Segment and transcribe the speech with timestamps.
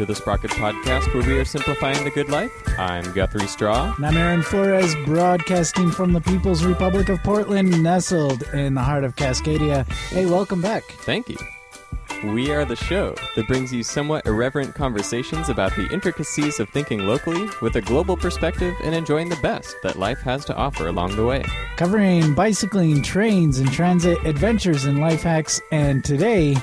[0.00, 2.50] to the Sprocket Podcast, where we are simplifying the good life.
[2.78, 3.94] I'm Guthrie Straw.
[3.96, 9.04] And I'm Aaron Flores, broadcasting from the People's Republic of Portland, nestled in the heart
[9.04, 9.86] of Cascadia.
[10.08, 10.84] Hey, welcome back.
[10.84, 11.36] Thank you.
[12.24, 17.00] We are the show that brings you somewhat irreverent conversations about the intricacies of thinking
[17.00, 21.14] locally with a global perspective and enjoying the best that life has to offer along
[21.14, 21.44] the way.
[21.76, 26.56] Covering bicycling, trains, and transit adventures and life hacks, and today,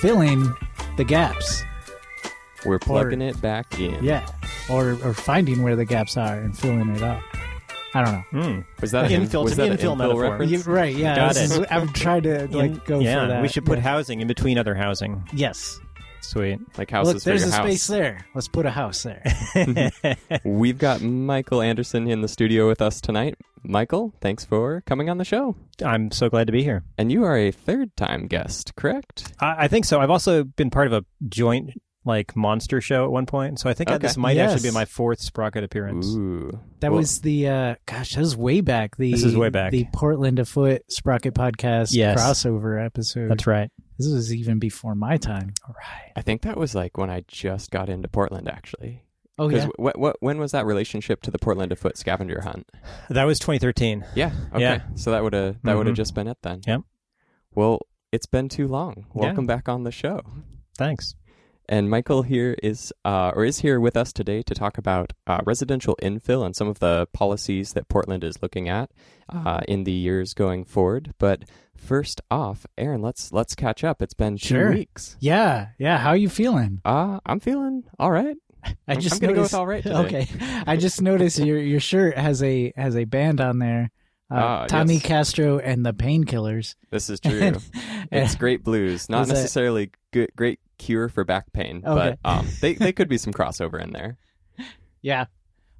[0.00, 0.56] filling
[0.96, 1.62] the gaps.
[2.64, 4.02] We're plugging it back in.
[4.02, 4.26] Yeah.
[4.70, 7.22] Or, or finding where the gaps are and filling it up.
[7.94, 8.42] I don't know.
[8.42, 8.60] Hmm.
[8.80, 10.22] Was that Infill- an, it's was that an infill infill metaphor.
[10.22, 10.50] reference?
[10.66, 11.16] You- right, yeah.
[11.16, 11.42] Got it.
[11.44, 13.42] is- I'm trying to like In- go yeah, for that.
[13.42, 13.84] we should put Yeah.
[13.84, 15.22] housing in between other housing.
[15.32, 15.80] Yes.
[16.26, 16.58] Sweet.
[16.78, 17.66] Like houses Look, for there's your a house.
[17.66, 18.26] space there.
[18.34, 19.22] Let's put a house there.
[20.44, 23.36] We've got Michael Andersen in the studio with us tonight.
[23.62, 25.56] Michael, thanks for coming on the show.
[25.84, 26.84] I'm so glad to be here.
[26.98, 29.32] And you are a third time guest, correct?
[29.40, 30.00] I, I think so.
[30.00, 31.70] I've also been part of a joint
[32.04, 33.98] like monster show at one point, so I think Okay.
[33.98, 34.52] this might Yes.
[34.52, 36.06] actually be my fourth Sprocket appearance.
[36.14, 36.60] Ooh.
[36.78, 38.96] That Well, was the uh gosh, that was way back.
[38.96, 39.72] The This is way back.
[39.72, 42.20] The Portland Afoot Sprocket podcast Yes.
[42.22, 43.28] crossover episode.
[43.28, 43.70] That's right.
[43.98, 45.54] This was even before my time.
[45.66, 46.12] All right.
[46.14, 49.02] I think that was like when I just got into Portland, actually.
[49.38, 49.66] Oh yeah.
[49.76, 52.70] what, what, when was that relationship to the Portland Afoot scavenger hunt?
[53.10, 54.04] That was 2013.
[54.14, 54.32] Yeah.
[54.52, 54.60] Okay.
[54.60, 54.82] Yeah.
[54.94, 56.00] So that would have that would have mm-hmm.
[56.00, 56.60] just been it then.
[56.66, 56.80] Yep.
[57.54, 59.06] Well, it's been too long.
[59.14, 59.22] Yeah.
[59.22, 60.22] Welcome back on the show.
[60.76, 61.14] Thanks.
[61.68, 65.40] And Michael here is uh, or is here with us today to talk about uh,
[65.44, 68.90] residential infill and some of the policies that Portland is looking at
[69.28, 71.12] uh, in the years going forward.
[71.18, 71.44] But
[71.76, 74.00] first off, Aaron, let's let's catch up.
[74.00, 75.16] It's been two weeks.
[75.20, 75.98] Yeah, yeah.
[75.98, 76.80] How are you feeling?
[76.84, 78.36] Uh, I'm feeling all right.
[78.64, 79.96] I I'm- just I'm gonna go noticed, with all right today.
[79.96, 80.28] Okay.
[80.66, 83.90] I just noticed your your shirt has a has a band on there.
[84.28, 85.02] Uh, Ah, Tommy yes.
[85.04, 86.74] Castro and the Painkillers.
[86.90, 87.52] This is true.
[88.10, 92.16] it's great blues, not Was that- necessarily good, great cure for back pain, Okay.
[92.22, 94.16] but um, they they could be some crossover in there.
[95.02, 95.26] Yeah.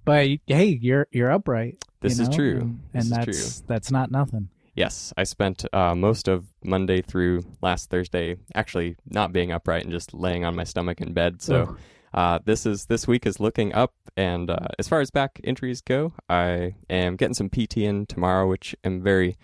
[0.04, 1.84] But hey, you're you're upright.
[2.00, 2.58] This you is know, true.
[2.60, 4.48] And, and that's that's not nothing.
[4.74, 9.90] Yes, I spent uh, most of Monday through last Thursday actually not being upright and
[9.90, 11.40] just laying on my stomach in bed.
[11.40, 11.76] So
[12.12, 15.80] uh, this is this week is looking up, and uh, as far as back injuries
[15.80, 19.38] go, I am getting some PT in tomorrow, which I'm very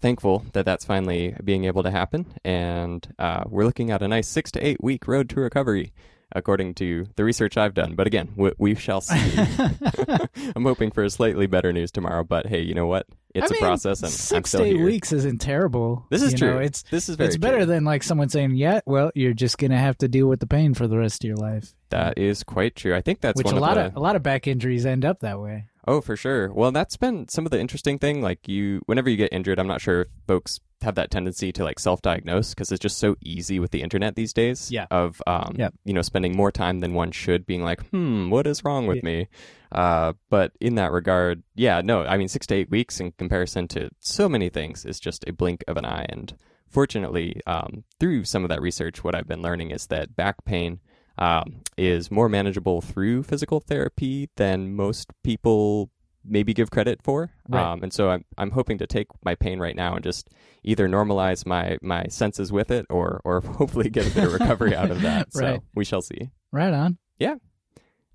[0.00, 2.26] thankful that that's finally being able to happen.
[2.44, 5.92] And uh, we're looking at a nice six to eight week road to recovery.
[6.32, 9.14] According to the research I've done, but again, we, we shall see.
[10.56, 13.06] I'm hoping for slightly better news tomorrow, but hey, you know what?
[13.32, 14.84] It's I a mean, process, and I'm six still to eight here.
[14.84, 16.04] weeks isn't terrible.
[16.10, 16.54] This is you true.
[16.54, 17.66] Know, it's this is very it's better true.
[17.66, 20.74] than like someone saying, "Yeah, well, you're just gonna have to deal with the pain
[20.74, 22.94] for the rest of your life." that is quite true.
[22.96, 25.20] I think that's Which a lot the of a lot of back injuries end up
[25.20, 25.66] that way.
[25.86, 26.52] Oh for sure.
[26.52, 28.22] Well, that's been some of the interesting thing.
[28.22, 31.64] Like you, whenever you get injured, I'm not sure if folks have that tendency to
[31.64, 34.70] like self-diagnose because it's just so easy with the internet these days.
[34.70, 34.86] Yeah.
[34.90, 35.74] Of um, Yep.
[35.84, 39.02] you know, spending more time than one should, being like, hmm, what is wrong with
[39.02, 39.28] me?
[39.72, 43.66] Uh, but in that regard, yeah, no, I mean, six to eight weeks in comparison
[43.68, 46.06] to so many things is just a blink of an eye.
[46.08, 46.36] And
[46.68, 50.80] fortunately, um, through some of that research, what I've been learning is that back pain
[51.18, 55.90] um, is more manageable through physical therapy than most people
[56.28, 57.30] maybe give credit for.
[57.48, 57.62] Right.
[57.64, 60.28] Um, and so I'm I'm hoping to take my pain right now and just
[60.64, 64.74] either normalize my my senses with it or or hopefully get a bit of recovery
[64.74, 65.28] out of that.
[65.32, 65.60] So Right.
[65.74, 66.30] we shall see.
[66.52, 66.98] Right on.
[67.18, 67.36] Yeah.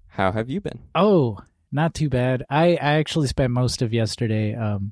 [0.07, 0.79] How have you been?
[0.93, 1.37] Oh,
[1.71, 2.43] not too bad.
[2.49, 4.53] I I actually spent most of yesterday.
[4.55, 4.91] Um,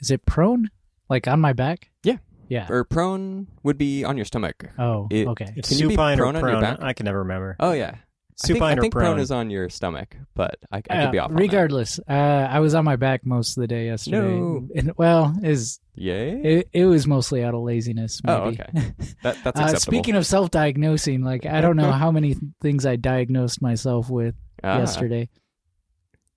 [0.00, 0.70] is it prone?
[1.08, 1.90] Like on my back?
[2.04, 2.18] Yeah.
[2.50, 2.66] Yeah.
[2.68, 4.68] Or prone would be on your stomach.
[4.78, 5.46] Oh, It- okay.
[5.56, 6.76] It's Can you be supine prone or on your prone.
[6.76, 6.82] back?
[6.82, 7.56] I can never remember.
[7.58, 7.94] Oh yeah.
[8.42, 9.18] I think, supine I think or prone.
[9.20, 11.28] is on your stomach, but I, I could Uh, be off.
[11.28, 11.40] on that.
[11.42, 14.16] regardless, uh, I was on my back most of the day yesterday.
[14.18, 14.66] No.
[14.74, 16.40] And, well, is Yay.
[16.42, 18.20] it, it was mostly out of laziness.
[18.24, 18.40] Maybe.
[18.40, 18.70] Oh, okay.
[19.22, 19.78] That, that's Uh, acceptable.
[19.80, 24.78] speaking of self-diagnosing, like I don't know how many things I diagnosed myself with Ah,
[24.78, 25.28] yesterday.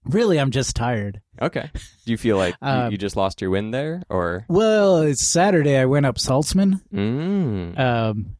[0.05, 1.21] Really, I'm just tired.
[1.41, 1.69] Okay.
[2.05, 4.45] Do you feel like you, Um, you just lost your win there, or?
[4.49, 5.77] Well, it's Saturday.
[5.77, 7.79] I went up Saltzman, Mm.
[7.79, 8.35] um,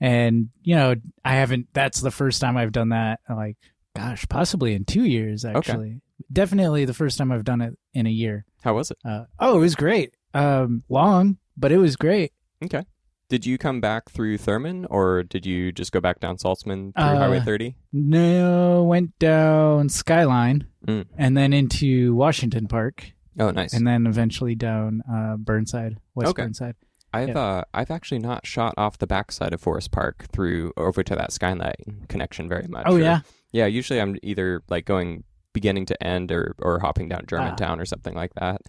[0.00, 0.94] and you know
[1.24, 1.68] I haven't.
[1.72, 3.20] That's the first time I've done that.
[3.28, 3.56] Like,
[3.96, 5.44] gosh, possibly in two years.
[5.44, 6.00] Actually,
[6.32, 8.44] definitely the first time I've done it in a year.
[8.62, 8.98] How was it?
[9.04, 10.14] Uh, oh, it was great.
[10.34, 12.32] Um, long, but it was great.
[12.64, 12.84] Okay.
[13.30, 17.02] Did you come back through Thurman, or did you just go back down Saltzman through
[17.02, 17.76] Uh, Highway 30?
[17.92, 21.06] No, went down Skyline Mm.
[21.16, 23.72] and then into Washington Park, Oh, nice.
[23.72, 26.42] and then eventually down uh, Burnside, West Okay.
[26.42, 26.74] Burnside.
[27.12, 31.16] I've uh, I've actually not shot off the backside of Forest Park through over to
[31.16, 32.84] that Skyline connection very much.
[32.86, 33.20] Oh or- yeah,
[33.52, 33.66] yeah.
[33.66, 38.14] Usually I'm either like going beginning to end or or hopping down Germantown or something
[38.14, 38.60] like that.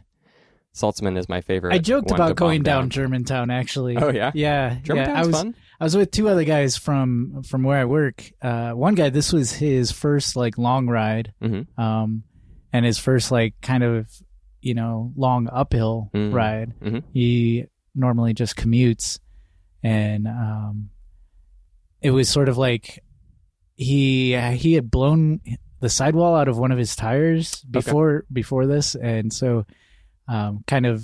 [0.76, 1.74] Saltzman is my favorite.
[1.74, 3.50] I joked about going bomb down, Germantown.
[3.52, 5.14] Actually, Oh yeah, yeah, yeah.
[5.14, 5.56] I was fun.
[5.80, 8.24] I was with two other guys from from where I work.
[8.42, 12.24] Uh, one guy, this was his first like long ride, hmm um,
[12.72, 14.08] and his first like kind of
[14.62, 16.34] you know long uphill Mm.
[16.34, 16.74] ride.
[16.80, 17.04] Mhm.
[17.12, 19.20] He normally just commutes,
[19.84, 20.90] and um,
[22.02, 23.04] it was sort of like
[23.76, 25.42] he he had blown
[25.82, 29.66] the sidewall out of one of his tires before before this, and so
[30.32, 31.04] um, kind of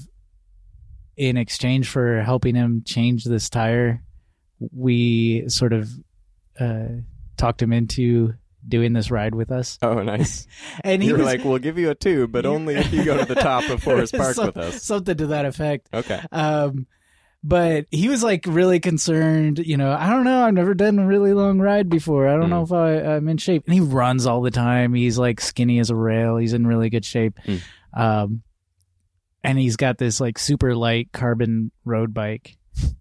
[1.18, 4.02] in exchange for helping him change this tire,
[4.60, 5.90] we sort of
[6.60, 6.88] uh,
[7.36, 8.34] talked him into
[8.66, 9.78] doing this ride with us.
[9.82, 10.48] Oh, nice.
[10.84, 13.04] And he you were was like, "We'll give you a two, but only if you
[13.04, 15.90] go to the top of Forest Park Some- with us." something to that effect.
[15.94, 16.22] Okay.
[16.32, 16.88] Um,
[17.44, 19.60] but he was like really concerned.
[19.60, 20.46] You know, I don't know.
[20.46, 22.28] I've never done a really long ride before.
[22.30, 23.66] I don't know if I, I'm in shape.
[23.66, 24.94] And he runs all the time.
[24.94, 26.38] He's like skinny as a rail.
[26.38, 27.38] He's in really good shape.
[27.46, 27.62] Mm.
[27.94, 28.44] Um,
[29.48, 32.58] and he's got this like super light carbon road bike.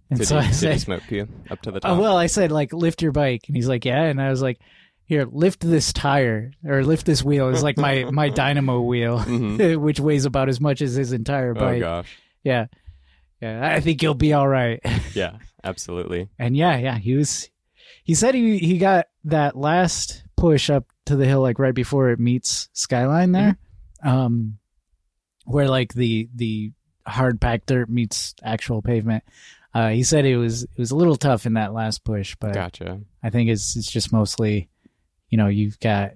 [0.08, 1.98] And Did, so he, I said, smoke you up to the top?
[1.98, 4.40] Oh, well, I said like lift your bike, and he's like, yeah, and I was
[4.40, 4.58] like,
[5.04, 7.48] here, lift this tire or lift this wheel.
[7.50, 9.76] It's like my my dynamo wheel, Mhm.
[9.80, 11.76] which weighs about as much as his entire bike.
[11.78, 12.16] Oh gosh.
[12.44, 12.66] yeah,
[13.42, 14.80] yeah, I think you'll be all right.
[15.14, 16.28] Yeah, absolutely.
[16.38, 17.50] and yeah, yeah, he was.
[18.04, 22.10] He said he he got that last push up to the hill like right before
[22.10, 23.56] it meets skyline there,
[24.02, 24.58] um,
[25.46, 26.72] where like the the
[27.06, 29.24] hard packed dirt meets actual pavement.
[29.72, 32.54] Uh, he said it was it was a little tough in that last push, but
[32.54, 33.00] Gotcha.
[33.22, 34.68] I think it's it's just mostly,
[35.30, 36.12] you know, you've got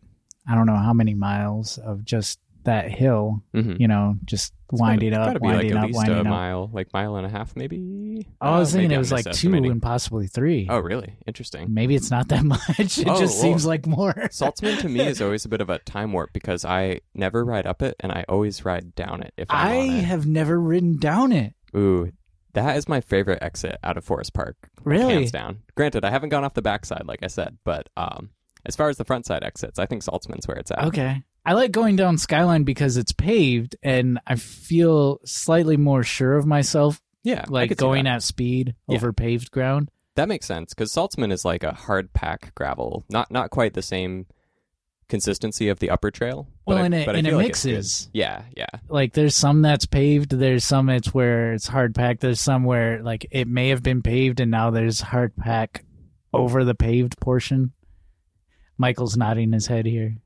[0.49, 5.11] I don't know how many miles of just that hill, hmm you know, just winding
[5.12, 6.27] Gotta up, like winding at up, winding a up.
[6.27, 8.27] mile, like mile and a half, maybe.
[8.41, 10.67] Oh, I was Uh, thinking it I'm was like two and possibly three.
[10.71, 11.15] Oh, really?
[11.27, 11.73] Interesting.
[11.75, 12.99] Maybe it's not that much.
[12.99, 14.12] It Oh, just well, seems like more.
[14.31, 17.67] Saltzman to me is always a bit of a time warp because I never ride
[17.67, 21.33] up it and I always ride down it if I'm I have never ridden down
[21.33, 21.55] it.
[21.77, 22.12] Ooh,
[22.53, 24.57] that is my favorite exit out of Forest Park.
[24.85, 25.12] Really?
[25.15, 25.61] Hands down.
[25.77, 28.31] Granted, I haven't gone off the backside, like I said, but um,
[28.67, 30.85] as far as the front side exits, I think Saltzman's where it's at.
[30.85, 31.23] Okay.
[31.44, 36.44] I like going down Skyline because it's paved and I feel slightly more sure of
[36.46, 38.96] myself, Yeah, like going at speed Yeah.
[38.96, 39.90] over paved ground.
[40.16, 43.82] That makes sense because Saltzman is like a hard pack gravel, not not quite the
[43.82, 44.26] same
[45.08, 46.46] consistency of the upper trail.
[46.66, 48.08] but Well, I- and it, but and it like mixes.
[48.12, 52.40] Yeah, yeah, like there's some that's paved there's some it's where it's hard packed there's
[52.40, 55.84] some where like it may have been paved and now there's hard pack
[56.32, 57.72] over the paved portion
[58.78, 60.16] michael's nodding his head here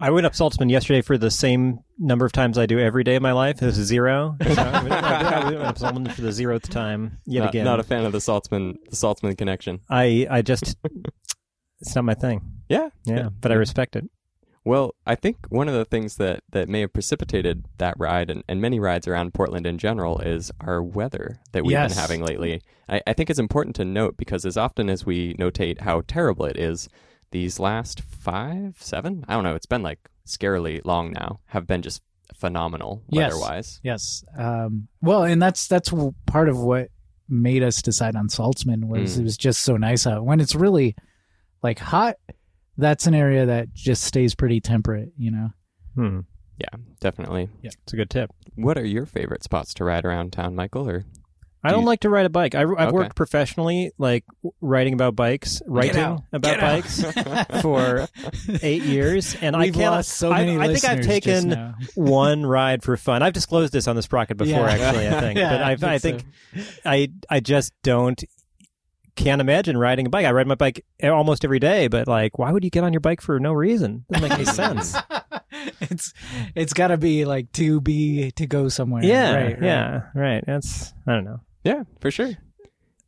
[0.00, 3.16] I went up Saltzman yesterday for the same number of times I do every day
[3.16, 3.62] of my life.
[3.62, 4.36] It was zero.
[4.44, 7.64] So I went I went up Saltzman for the zeroth time yet not, again.
[7.64, 9.80] not a fan of the Saltzman the Saltzman connection.
[9.88, 10.76] I I just
[11.80, 12.40] it's not my thing.
[12.68, 14.04] Yeah, Yeah, but I respect it.
[14.66, 18.42] Well, I think one of the things that, that may have precipitated that ride and,
[18.48, 21.92] and many rides around Portland in general is our weather that we've Yes.
[21.92, 22.62] been having lately.
[22.88, 26.46] I, I think it's important to note because as often as we notate how terrible
[26.46, 26.88] it is,
[27.34, 31.82] these last five, seven, I don't know, it's been like scarily long now, have been
[31.82, 32.00] just
[32.34, 33.32] phenomenal Yes.
[33.32, 33.80] weather-wise.
[33.82, 35.92] yes um well and that's that's
[36.26, 36.88] part of what
[37.28, 39.20] made us decide on saltzman was Mm.
[39.20, 40.96] it was just so nice out when it's really
[41.62, 42.16] like hot
[42.78, 45.50] that's an area that just stays pretty temperate you know
[45.94, 46.20] Hmm.
[46.58, 47.48] Yeah, definitely.
[47.62, 48.30] Yeah, it's a good tip.
[48.56, 50.88] What are your favorite spots to ride around town, Michael?
[50.88, 51.04] Or
[51.64, 52.54] I Do don't you- like to ride a bike.
[52.54, 52.90] I, I've Okay.
[52.90, 56.20] worked professionally, like w- writing about bikes, writing out.
[56.32, 56.82] about Get out.
[56.82, 58.06] bikes for
[58.62, 59.92] eight years, and We've I can't.
[59.94, 61.74] lost so I- many I, think I've listeners just taken now.
[61.94, 63.22] one ride for fun.
[63.22, 64.70] I've disclosed this on the sprocket before, Yeah.
[64.70, 65.08] actually.
[65.08, 66.24] I think, Yeah, but I've, I think
[66.84, 68.22] I I just don't
[69.16, 70.26] can't imagine riding a bike.
[70.26, 73.00] I ride my bike almost every day, but like, why would you get on your
[73.00, 74.04] bike for no reason?
[74.10, 74.96] Doesn't make any sense.
[75.80, 76.12] it's
[76.56, 79.04] it's got to be like to be to go somewhere.
[79.04, 79.62] yeah, right, right.
[79.62, 80.44] yeah, right.
[80.46, 81.40] That's I don't know.
[81.64, 82.32] Yeah, for sure.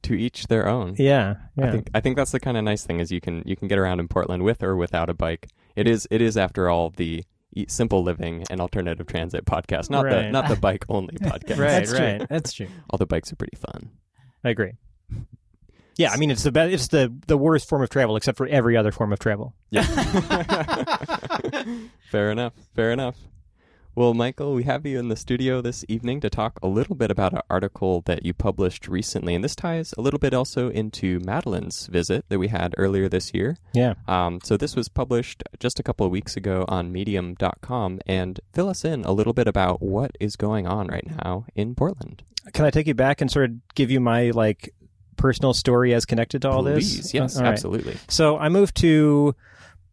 [0.03, 0.95] To each their own.
[0.99, 1.67] Yeah, yeah.
[1.67, 3.69] I think I think that's the kind of nice thing is you can you can
[3.69, 5.49] get around in Portland with or without a bike.
[5.75, 7.25] It is it is after all the
[7.69, 11.59] simple living and alternative transit podcast, not the not the bike only podcast.
[11.59, 12.19] Right, That's right.
[12.19, 12.27] True.
[12.29, 12.69] That's true.
[12.91, 13.91] All the bikes are pretty fun.
[14.45, 14.73] I agree.
[15.97, 18.77] Yeah, I mean it's the it's the the worst form of travel except for every
[18.77, 19.55] other form of travel.
[19.71, 19.83] Yeah.
[22.11, 22.53] fair enough.
[22.75, 23.17] Fair enough.
[23.97, 27.11] Well, Michael, we have you in the studio this evening to talk a little bit
[27.11, 31.19] about an article that you published recently, and this ties a little bit also into
[31.21, 33.57] Madeline's visit that we had earlier this year.
[33.73, 33.95] Yeah.
[34.07, 38.69] Um, so this was published just a couple of weeks ago on Medium.com, and fill
[38.69, 42.23] us in a little bit about what is going on right now in Portland.
[42.53, 44.75] Can I take you back and sort of give you my like
[45.17, 46.85] personal story as connected to all this?
[46.85, 47.15] Please, this?
[47.15, 47.49] yes, All right.
[47.49, 47.97] absolutely.
[48.09, 49.35] So I moved to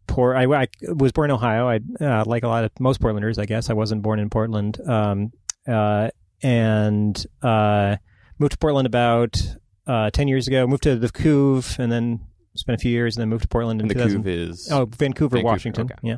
[0.06, 0.36] Port.
[0.36, 1.68] I, I was born in Ohio.
[1.68, 3.70] I uh, like a lot of most Portlanders, I guess.
[3.70, 5.32] I wasn't born in Portland, um,
[5.66, 6.10] uh,
[6.42, 7.96] and uh,
[8.38, 9.40] moved to Portland about
[9.86, 10.66] uh, ten years ago.
[10.66, 12.20] Moved to the Couve, and then
[12.56, 14.68] spent a few years, and then moved to Portland in And the 2000 Couve is
[14.70, 14.96] Oh, Vancouver,
[15.36, 15.84] Vancouver, Washington.
[15.86, 15.94] okay.
[16.02, 16.16] Yeah,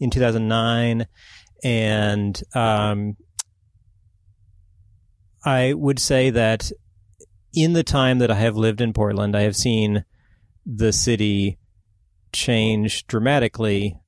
[0.00, 1.06] in 2009,
[1.62, 3.16] and um,
[5.44, 6.70] I would say that
[7.54, 10.04] in the time that I have lived in Portland, I have seen
[10.66, 11.57] the city
[12.32, 13.98] change dramatically.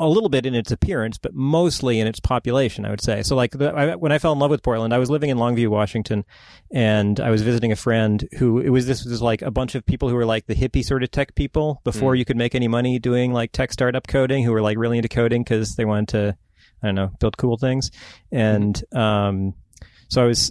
[0.00, 3.22] A little bit in its appearance, but mostly in its population, I would say.
[3.22, 5.38] So, like the, I, when I fell in love with Portland, I was living in
[5.38, 6.24] Longview, Washington,
[6.72, 9.86] and I was visiting a friend who it was this was like a bunch of
[9.86, 12.18] people who were like the hippie sort of tech people before Mm.
[12.18, 15.08] you could make any money doing like tech startup coding, who were like really into
[15.08, 16.36] coding because they wanted to,
[16.82, 17.92] I don't know, build cool things,
[18.32, 19.54] and um,
[20.08, 20.50] so I was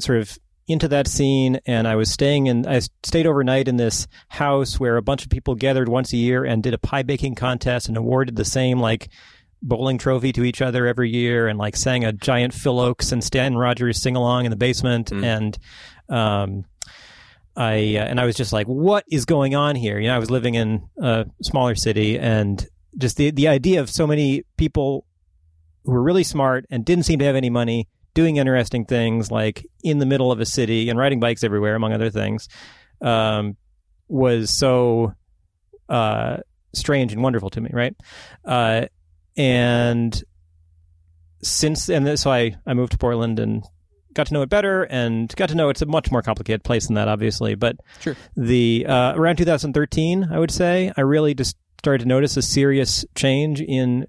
[0.00, 0.38] sort of
[0.68, 4.96] into that scene and I was staying in I stayed overnight in this house where
[4.96, 7.96] a bunch of people gathered once a year and did a pie baking contest and
[7.96, 9.08] awarded the same like
[9.62, 13.24] bowling trophy to each other every year and like sang a giant Phil Ochs and
[13.24, 15.24] Stan Rogers sing along in the basement Mm.
[15.24, 15.58] and
[16.08, 16.64] um
[17.56, 20.18] I uh, and I was just like what is going on here you know I
[20.18, 22.64] was living in a smaller city and
[22.96, 25.04] just the the idea of so many people
[25.84, 29.66] who were really smart and didn't seem to have any money doing interesting things like
[29.82, 32.48] in the middle of a city and riding bikes everywhere, among other things,
[33.00, 33.56] um,
[34.08, 35.14] was so
[35.88, 36.38] uh,
[36.74, 37.94] strange and wonderful to me, right?
[38.44, 38.86] Uh,
[39.36, 40.22] and
[41.42, 43.62] since and so I I moved to Portland and
[44.14, 46.86] got to know it better and got to know it's a much more complicated place
[46.86, 47.54] than that, obviously.
[47.54, 48.16] But Sure.
[48.36, 53.04] the uh, around 2013, I would say, I really just started to notice a serious
[53.14, 54.06] change in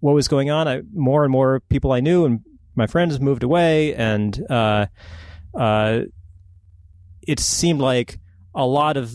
[0.00, 0.66] what was going on.
[0.66, 2.40] I, more and more people I knew and
[2.78, 4.86] my friends moved away, and uh,
[5.54, 6.00] uh,
[7.26, 8.18] it seemed like
[8.54, 9.12] a lot of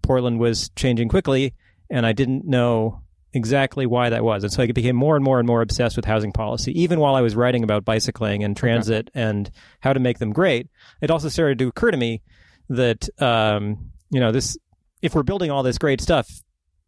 [0.00, 1.54] Portland was changing quickly,
[1.90, 3.02] and I didn't know
[3.34, 4.42] exactly why that was.
[4.42, 6.80] And so I became more and more and more obsessed with housing policy.
[6.80, 10.68] Even while I was writing about bicycling and transit and how to make them great,
[11.02, 12.22] it also started to occur to me
[12.70, 14.56] that um, you know this
[15.02, 16.42] if we're building all this great stuff,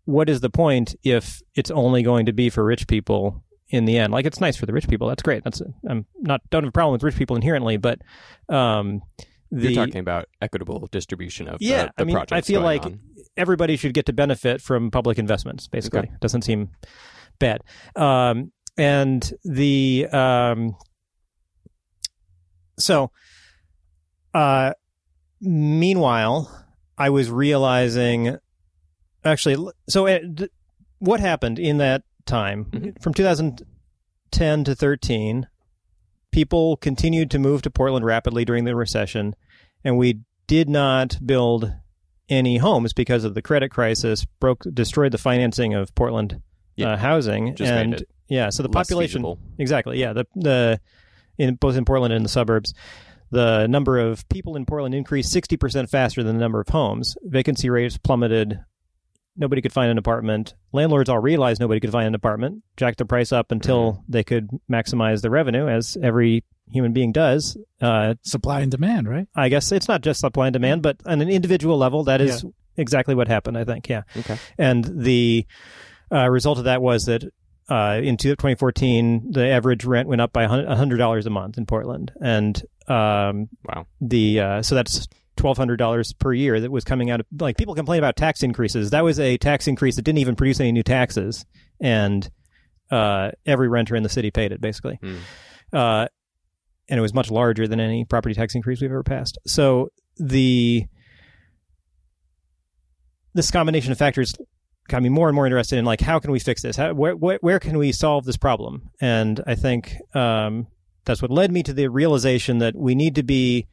[0.05, 3.99] what is the point if it's only going to be for rich people in the
[3.99, 4.13] end?
[4.13, 5.43] Like it's nice for the rich people, that's great.
[5.45, 8.01] That's I'm not don't have a problem with rich people inherently, but
[8.49, 9.01] um,
[9.51, 12.61] the You're talking about equitable distribution of yeah, the, the I mean, projects I feel
[12.61, 13.01] like on.
[13.37, 15.67] everybody should get to benefit from public investments.
[15.69, 16.11] Basically, Okay.
[16.21, 16.71] doesn't seem
[17.39, 17.63] bad.
[17.97, 20.77] Um, and the um,
[22.79, 23.11] so,
[24.35, 24.73] uh,
[25.41, 28.37] meanwhile, I was realizing,
[29.25, 30.49] actually, so uh, d-
[30.99, 33.03] what happened in that time Mhm.
[33.03, 35.47] from 2010 to 13?
[36.33, 39.35] People continued to move to Portland rapidly during the recession,
[39.85, 41.73] and we did not build
[42.29, 44.25] any homes because of the credit crisis.
[44.41, 46.41] Broke, destroyed the financing of Portland
[46.77, 46.93] Yeah.
[46.93, 49.39] uh, housing, Just and yeah, so the population feasible.
[49.59, 50.81] exactly, yeah, the the
[51.39, 52.73] in both in Portland and the suburbs.
[53.33, 57.17] The number of people in Portland increased 60% faster than the number of homes.
[57.25, 58.59] Vacancy rates plummeted.
[59.37, 60.55] Nobody could find an apartment.
[60.73, 64.51] Landlords all realized nobody could find an apartment, jacked the price up until they could
[64.71, 67.57] maximize the revenue, as every human being does.
[67.81, 69.27] Uh, Supply and demand, right?
[69.35, 72.45] I guess it's not just supply and demand, but on an individual level, that is
[72.77, 73.89] exactly what happened, I think.
[73.89, 74.03] Yeah.
[74.17, 74.37] Okay.
[74.59, 75.47] And the
[76.13, 77.25] uh, result of that was that
[77.69, 82.13] uh, in 2014, the average rent went up by $100 a month in Portland.
[82.21, 83.87] And um, Wow.
[84.01, 85.07] the uh, so that's
[85.41, 88.43] twelve hundred dollars per year that was coming out of like people complain about tax
[88.43, 88.91] increases.
[88.91, 91.47] That was a tax increase that didn't even produce any new taxes,
[91.81, 92.31] and
[92.91, 94.99] uh, every renter in the city paid it basically.
[95.03, 95.19] Mm.
[95.73, 96.09] Uh,
[96.91, 99.39] and it was much larger than any property tax increase we've ever passed.
[99.47, 100.85] So the
[103.33, 104.35] this combination of factors
[104.89, 106.77] got me more and more interested in like how can we fix this?
[106.77, 108.91] How, where, where where can we solve this problem?
[109.01, 110.67] And I think um,
[111.07, 113.69] that's what led me to the realization that we need to be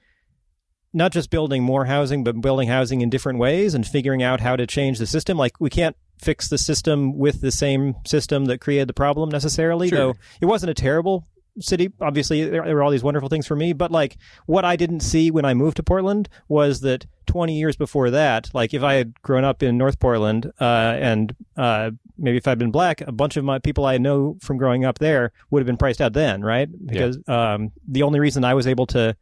[0.94, 4.56] not just building more housing, but building housing in different ways and figuring out how
[4.56, 5.38] to change the system.
[5.38, 9.90] Like we can't fix the system with the same system that created the problem necessarily,
[9.90, 9.98] Sure.
[9.98, 11.26] though it wasn't a terrible
[11.60, 11.92] city.
[12.02, 15.02] Obviously, there, there were all these wonderful things for me, but like what I didn't
[15.02, 18.94] see when I moved to Portland was that 20 years before that, like if I
[18.96, 20.64] had grown up in North Portland uh,
[21.00, 24.58] and uh, maybe if I'd been black, a bunch of my people I know from
[24.58, 26.70] growing up there would have been priced out then, right?
[26.86, 29.16] Because um, the only reason I was able to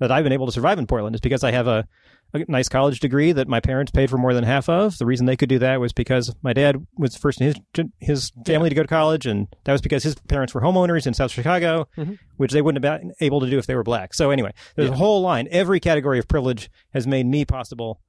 [0.00, 1.86] that I've been able to survive in Portland is because I have a,
[2.34, 4.98] a nice college degree that my parents paid for more than half of.
[4.98, 8.32] The reason they could do that was because my dad was first in his his
[8.46, 11.30] family to go to college, and that was because his parents were homeowners in South
[11.30, 12.18] Chicago, Mhm.
[12.36, 14.14] which they wouldn't have been able to do if they were black.
[14.14, 15.46] So anyway, there's a whole line.
[15.50, 18.00] Every category of privilege has made me possible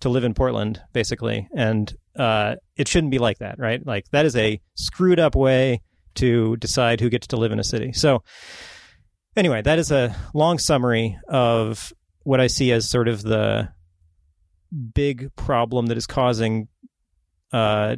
[0.00, 3.84] to live in Portland, basically, and uh, it shouldn't be like that, right?
[3.86, 5.80] Like that is a screwed up way
[6.16, 7.92] to decide who gets to live in a city.
[7.92, 8.22] So
[9.38, 11.92] anyway, that is a long summary of
[12.24, 13.70] what I see as sort of the
[14.94, 16.68] big problem that is causing
[17.52, 17.96] uh,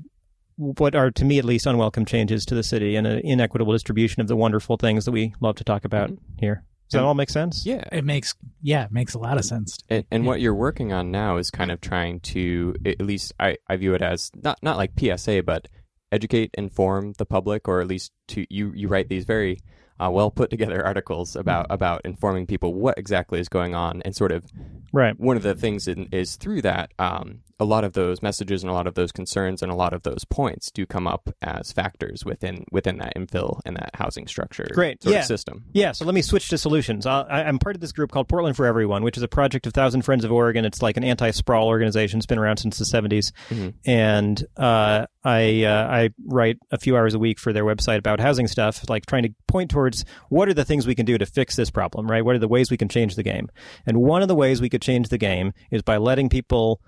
[0.57, 4.21] what are, to me at least, unwelcome changes to the city and an inequitable distribution
[4.21, 6.65] of the wonderful things that we love to talk about here.
[6.91, 7.65] Does that all make sense?
[7.65, 7.85] Yeah.
[7.93, 9.79] It makes yeah, it makes a lot of sense.
[9.89, 13.59] And, and what you're working on now is kind of trying to, at least I,
[13.69, 15.69] I view it as not not like PSA, but
[16.11, 19.61] educate, inform the public, or at least to you you write these very
[20.03, 24.17] uh, well put together articles about about informing people what exactly is going on, and
[24.17, 24.45] sort of
[24.93, 25.19] Right.
[25.21, 28.71] one of the things in, is through that um, a lot of those messages and
[28.71, 31.73] a lot of those concerns and a lot of those points do come up as
[31.73, 35.03] factors within within that infill and that housing structure Great.
[35.03, 35.21] sort Yeah.
[35.21, 35.65] of system.
[35.73, 37.07] Yeah, so let me switch to solutions.
[37.07, 39.73] i I'm part of this group called Portland for Everyone, which is a project of
[39.75, 40.65] Thousand Friends of Oregon.
[40.65, 42.19] It's like an anti-sprawl organization.
[42.19, 43.75] It's been around since the 70s, Mhm.
[43.87, 48.21] and uh, I uh, I write a few hours a week for their website about
[48.21, 51.27] housing stuff, like trying to point towards what are the things we can do to
[51.27, 52.25] fix this problem, right?
[52.25, 53.49] What are the ways we can change the game?
[53.87, 56.81] And one of the ways we could change the game is by letting people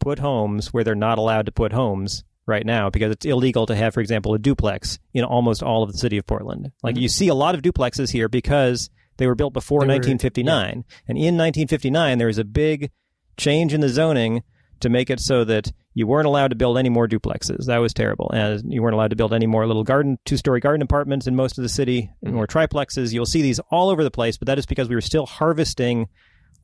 [0.00, 3.76] put homes where they're not allowed to put homes right now because it's illegal to
[3.76, 6.72] have, for example, a duplex in almost all of the city of Portland.
[6.82, 7.02] Like mm-hmm.
[7.02, 10.84] you see a lot of duplexes here because they were built before were- 1959.
[11.06, 12.90] And in 1959, there was a big
[13.36, 14.42] change in the zoning
[14.80, 17.66] to make it so that you weren't allowed to build any more duplexes.
[17.66, 18.30] That was terrible.
[18.32, 21.36] And you weren't allowed to build any more little garden, two story garden apartments in
[21.36, 22.26] most of the city, mm-hmm.
[22.26, 23.12] and more triplexes.
[23.12, 26.08] You'll see these all over the place, but that is because we were still harvesting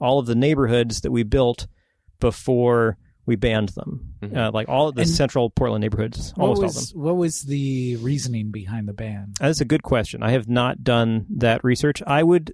[0.00, 1.66] all of the neighborhoods that we built
[2.21, 4.14] before we banned them.
[4.35, 7.02] Uh, like all of the And- central Portland neighborhoods, What almost all was of them.
[7.02, 9.33] what was the reasoning behind the ban?
[9.40, 10.23] That's a good question.
[10.23, 12.02] I have not done that research.
[12.06, 12.52] I would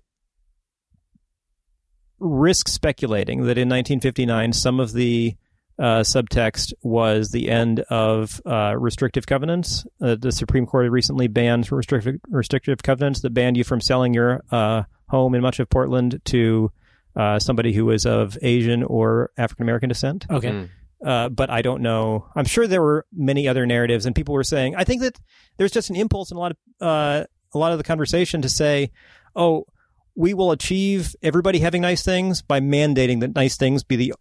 [2.19, 5.37] risk speculating that in 1959, some of the
[5.79, 9.85] uh, subtext was the end of uh, restrictive covenants.
[10.01, 14.15] Uh, the Supreme Court had recently banned restrictive, restrictive covenants that banned you from selling
[14.15, 16.71] your uh, home in much of Portland to
[17.17, 20.51] uh, somebody who was of Asian or African American descent Okay.
[20.51, 20.69] Mm.
[21.05, 22.27] uh, but I don't know.
[22.35, 24.75] I'm sure there were many other narratives, and people were saying.
[24.77, 25.19] I think that
[25.59, 28.49] there's just an impulse in a lot of uh, a lot of the conversation to
[28.49, 28.91] say,
[29.37, 29.67] "Oh,
[30.15, 34.15] we will achieve everybody having nice things by mandating that nice things be the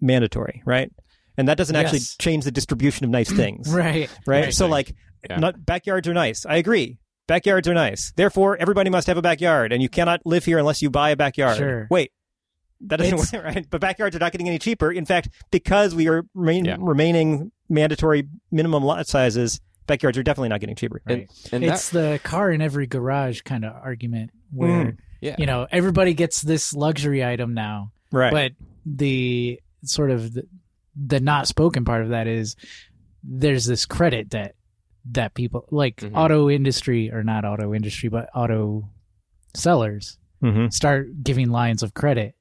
[0.00, 0.90] mandatory, right?"
[1.36, 2.16] And that doesn't actually Yes.
[2.18, 4.10] change the distribution of nice things, Right.
[4.26, 4.52] right?
[4.52, 4.70] So, Right.
[4.70, 4.94] like,
[5.28, 5.36] Yeah.
[5.38, 6.44] not backyards are nice.
[6.46, 6.98] I agree.
[7.28, 8.12] Backyards are nice.
[8.16, 11.16] Therefore, everybody must have a backyard, and you cannot live here unless you buy a
[11.16, 11.58] backyard.
[11.58, 11.86] Sure.
[11.90, 12.10] Wait,
[12.82, 13.66] that doesn't It's- work, right?
[13.68, 14.90] But backyards are not getting any cheaper.
[14.92, 16.76] In fact, because we are remain, Yeah.
[16.78, 21.00] remaining mandatory minimum lot sizes, backyards are definitely not getting cheaper.
[21.06, 24.96] And, and that, It's the car in every garage kind of argument where Mm.
[25.20, 25.36] yeah.
[25.38, 28.32] you know everybody gets this luxury item now, Right.
[28.32, 28.52] but
[28.86, 30.44] the sort of the,
[30.96, 32.56] the not spoken part of that is
[33.22, 34.54] there's this credit that
[35.10, 36.12] that people like Mhm.
[36.14, 38.88] auto industry or not auto industry but auto
[39.54, 42.34] sellers hmm start giving lines of credit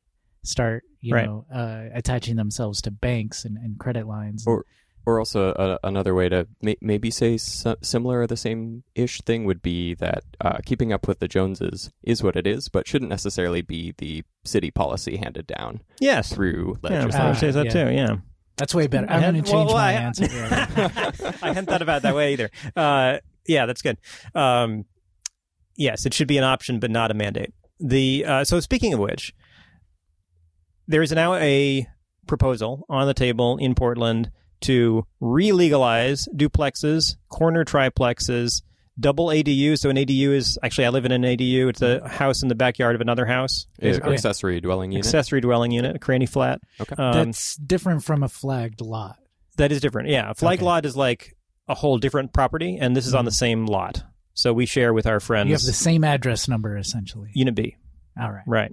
[0.47, 1.25] start you Right.
[1.25, 4.65] know uh, attaching themselves to banks and, and credit lines Or-
[5.05, 9.21] Or also uh, another way to may- maybe say si- similar or the same ish
[9.21, 12.85] thing would be that uh, keeping up with the Joneses is what it is, but
[12.89, 16.33] shouldn't necessarily be the city policy handed down Yes.
[16.33, 17.21] through Yeah, I legislation.
[17.21, 17.71] Ah, would say that yeah.
[17.71, 17.95] too.
[17.95, 18.15] Yeah.
[18.57, 20.25] that's way better i'm I going to change well, my I- answer
[21.41, 22.49] I hadn't thought about it that way either.
[22.75, 23.97] Uh, yeah, that's good.
[24.35, 24.83] Um,
[25.77, 27.53] yes, it should be an option, but not a mandate.
[27.79, 29.33] The uh, so speaking of which,
[30.87, 31.87] there is now a
[32.27, 38.61] proposal on the table in Portland to re-legalize duplexes, corner triplexes,
[38.99, 39.77] double ADU.
[39.77, 41.69] So an ADU is actually I live in an ADU.
[41.69, 43.67] It's a house in the backyard of another house.
[43.79, 44.13] Yeah, basically.
[44.13, 45.05] accessory dwelling unit.
[45.05, 46.59] Accessory dwelling unit, a granny flat.
[46.81, 46.95] Okay.
[46.97, 49.17] Um, that's different from a flagged lot
[49.57, 50.09] That is different.
[50.09, 50.31] Yeah.
[50.31, 50.65] A flag Okay.
[50.65, 51.35] lot is like
[51.67, 54.03] a whole different property, and this is on the same lot.
[54.33, 57.75] So we share with our friends you have the same address number essentially Unit B.
[58.19, 58.71] all right Right.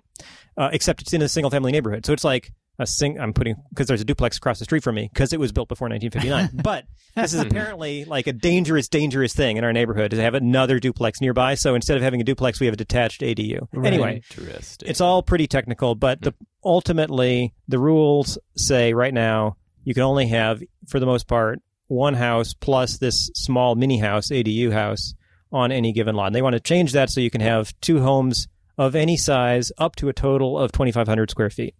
[0.56, 2.06] Uh, except it's in a single family neighborhood.
[2.06, 3.18] So it's like a sing.
[3.20, 5.68] I'm putting because there's a duplex across the street from me because it was built
[5.68, 6.62] before 1959.
[6.64, 6.84] but
[7.16, 11.20] this is apparently like a dangerous, dangerous thing in our neighborhood to have another duplex
[11.20, 11.54] nearby.
[11.54, 13.66] So instead of having a duplex, we have a detached ADU.
[13.72, 13.86] Right.
[13.86, 14.88] Anyway, Interesting.
[14.88, 20.28] it's all pretty technical, but the, ultimately the rules say right now you can only
[20.28, 25.14] have, for the most part, one house plus this small mini house, ADU house,
[25.52, 26.26] on any given lot.
[26.26, 29.70] And they want to change that so you can have two homes of any size
[29.78, 31.74] up to a total of 2,500 square feet.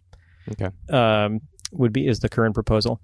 [0.51, 0.69] okay.
[0.89, 3.01] Um, would be is the current proposal.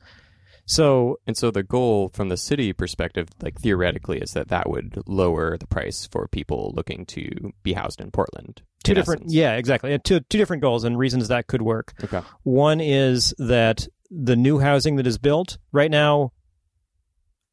[0.65, 4.97] So And so the goal from the city perspective, like theoretically, is that that would
[5.07, 8.61] lower the price for people looking to be housed in Portland.
[8.83, 9.33] two in different, essence.
[9.33, 9.97] yeah, exactly.
[9.99, 11.93] Two two different goals and reasons that could work.
[12.03, 12.21] Okay.
[12.43, 16.31] One is that the new housing that is built right now,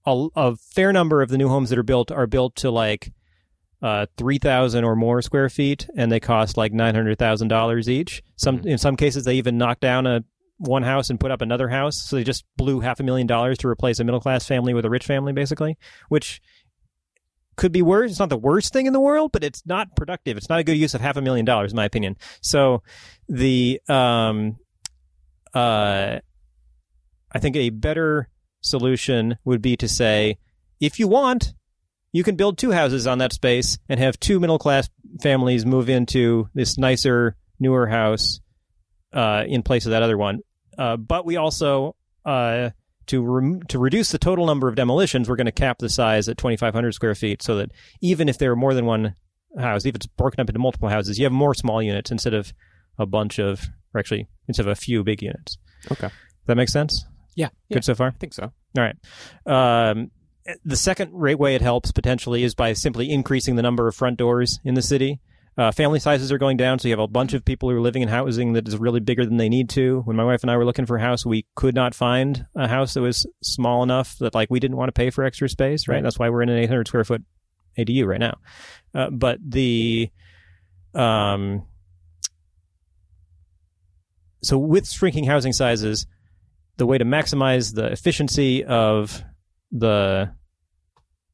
[0.06, 3.10] a, a fair number of the new homes that are built are built to like
[3.82, 7.88] uh, three thousand or more square feet, and they cost like nine hundred thousand dollars
[7.88, 8.22] each.
[8.36, 8.66] Some Mhm.
[8.66, 10.24] in some cases they even knocked down a
[10.58, 13.58] one house and put up another house, so they just blew half a million dollars
[13.58, 16.40] to replace a middle class family with a rich family, basically, which
[17.54, 18.10] could be worse.
[18.10, 20.36] It's not the worst thing in the world, but it's not productive.
[20.36, 22.16] It's not a good use of half a million dollars, in my opinion.
[22.40, 22.82] So
[23.28, 24.56] the um
[25.54, 26.18] uh
[27.32, 28.28] I think a better
[28.60, 30.38] solution would be to say,
[30.80, 31.52] if you want,
[32.12, 34.88] you can build two houses on that space and have two middle class
[35.22, 38.40] families move into this nicer, newer house
[39.12, 40.40] uh, in place of that other one.
[40.76, 42.70] Uh, but we also, uh,
[43.06, 46.28] to rem- to reduce the total number of demolitions, we're going to cap the size
[46.28, 49.14] at 2,500 square feet, so that even if there are more than one
[49.58, 52.52] house, if it's broken up into multiple houses, you have more small units instead of
[52.98, 55.56] a bunch of, or actually instead of a few big units.
[55.90, 56.08] Okay.
[56.08, 56.12] Does
[56.46, 57.04] that make sense?
[57.34, 57.48] Yeah.
[57.72, 57.80] Good Yeah.
[57.80, 58.08] so far.
[58.08, 58.44] I think so.
[58.44, 58.52] All
[58.84, 58.96] right.
[59.90, 60.10] Um,
[60.64, 64.16] the second rate way it helps potentially is by simply increasing the number of front
[64.16, 65.20] doors in the city.
[65.56, 67.80] Uh, family sizes are going down, so you have a bunch of people who are
[67.80, 70.02] living in housing that is really bigger than they need to.
[70.02, 72.68] When my wife and I were looking for a house, we could not find a
[72.68, 75.88] house that was small enough that like we didn't want to pay for extra space.
[75.88, 75.96] Right.
[75.96, 76.02] Right.
[76.04, 77.24] That's why we're in an 800 square foot
[77.76, 78.38] ADU right now.
[78.94, 80.10] Uh, but the
[80.94, 81.66] um,
[84.42, 86.06] so with shrinking housing sizes,
[86.76, 89.24] the way to maximize the efficiency of
[89.72, 90.32] the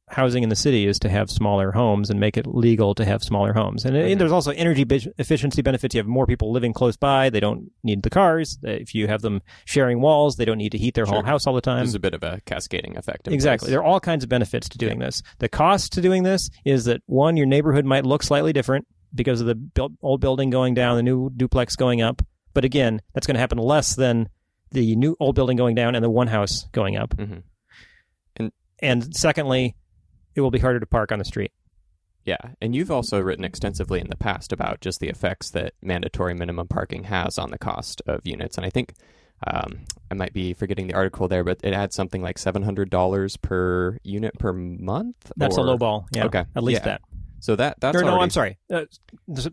[0.09, 3.23] housing in the city is to have smaller homes and make it legal to have
[3.23, 3.85] smaller homes.
[3.85, 4.19] And, and Mhm.
[4.19, 5.95] there's also energy bi- efficiency benefits.
[5.95, 7.31] You have more people living close by.
[7.31, 8.59] They don't need the cars.
[8.61, 11.55] If you have them sharing walls, they don't need to heat their whole house all
[11.55, 11.79] the time.
[11.79, 13.27] There's a bit of a cascading effect.
[13.27, 13.65] Exactly.
[13.65, 13.71] place.
[13.71, 15.23] There are all kinds of benefits to doing this.
[15.39, 19.41] The cost to doing this is that one, your neighborhood might look slightly different because
[19.41, 22.21] of the built, old building going down, the new duplex going up.
[22.53, 24.29] But again, that's going to happen less than
[24.71, 27.15] the new old building going down and the one house going up.
[27.17, 27.41] Mhm.
[28.81, 29.75] And secondly,
[30.35, 31.51] it will be harder to park on the street.
[32.23, 36.33] Yeah, and you've also written extensively in the past about just the effects that mandatory
[36.33, 38.93] minimum parking has on the cost of units, and I think
[39.45, 42.89] um, I might be forgetting the article there, but it had something like seven hundred
[42.89, 45.31] dollars per unit per month.
[45.37, 46.07] That's or- a low ball.
[46.15, 46.25] Yeah.
[46.25, 46.45] Okay.
[46.55, 46.85] At least Yeah.
[46.85, 47.01] that.
[47.41, 48.57] So that that's Or no, I'm sorry.
[48.73, 48.85] Uh,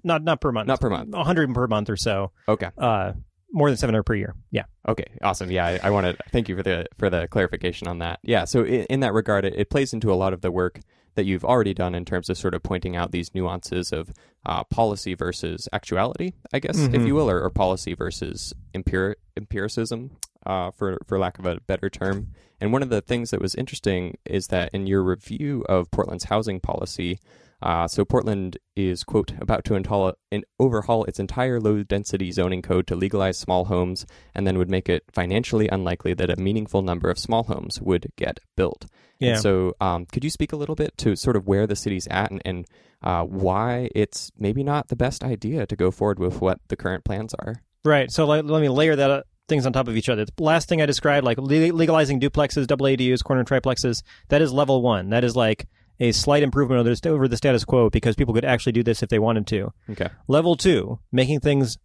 [0.03, 0.67] not not per month.
[0.69, 1.13] Not per month.
[1.13, 2.31] A hundred per month or so.
[2.49, 3.13] Okay, Uh,
[3.53, 4.35] more than seven hundred per year.
[4.51, 4.65] Yeah.
[4.89, 5.51] okay, awesome.
[5.51, 8.19] Yeah, I, I want to thank you for the for the clarification on that.
[8.23, 10.81] Yeah, so in, in that regard, it, it plays into a lot of the work
[11.15, 14.11] that you've already done in terms of sort of pointing out these nuances of
[14.47, 17.07] uh, policy versus actuality, I guess, if Mhm.
[17.07, 20.13] you will, or, or policy versus empir- empiricism,
[20.47, 22.29] uh, for for lack of a better term.
[22.61, 26.25] And one of the things that was interesting is that in your review of Portland's
[26.25, 27.19] housing policy,
[27.63, 32.61] uh, so Portland is quote about to install and overhaul its entire low density zoning
[32.61, 36.83] code to legalize small homes, and then would make it financially unlikely that a meaningful
[36.83, 38.87] number of small homes would get built.
[39.21, 39.35] Yeah.
[39.35, 42.09] And so, um, could you speak a little bit to sort of where the city's
[42.09, 42.67] at and, and
[43.03, 47.05] uh, why it's maybe not the best idea to go forward with what the current
[47.05, 47.63] plans are?
[47.85, 48.11] Right.
[48.11, 50.25] So let, let me layer that things on top of each other.
[50.25, 54.81] The last thing I described, like legalizing duplexes, double ADUs, corner triplexes, that is level
[54.81, 55.11] one.
[55.11, 55.69] That is like
[56.01, 59.19] a slight improvement over the, status quo because people could actually do this if they
[59.19, 59.73] wanted to.
[59.91, 60.09] Okay.
[60.27, 61.77] Level two, making things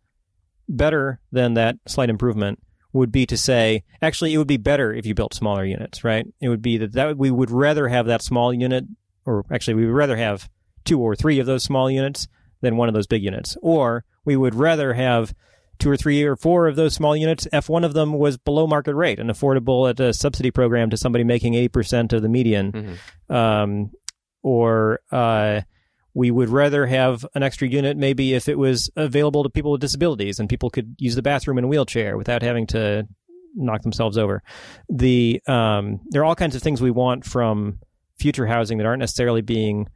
[0.70, 2.60] better than that slight improvement
[2.94, 6.26] would be to say, actually, it would be better if you built smaller units, right?
[6.40, 8.86] It would be that, that we would rather have that small unit,
[9.26, 10.50] or actually, we would rather have
[10.86, 12.28] two or three of those small units
[12.62, 13.58] than one of those big units.
[13.62, 15.36] Or we would rather have
[15.80, 18.68] two or three or four of those small units if one of them was below
[18.68, 22.98] market rate and affordable at a subsidy program to somebody making 80% of the median
[23.30, 23.92] hmm um,
[24.44, 25.62] or uh,
[26.14, 29.82] we would rather have an extra unit maybe if it was available to people with
[29.82, 33.08] disabilities and people could use the bathroom in a wheelchair without having to
[33.56, 34.42] knock themselves over.
[34.90, 37.80] The um, there are all kinds of things we want from
[38.18, 39.90] future housing that aren't necessarily being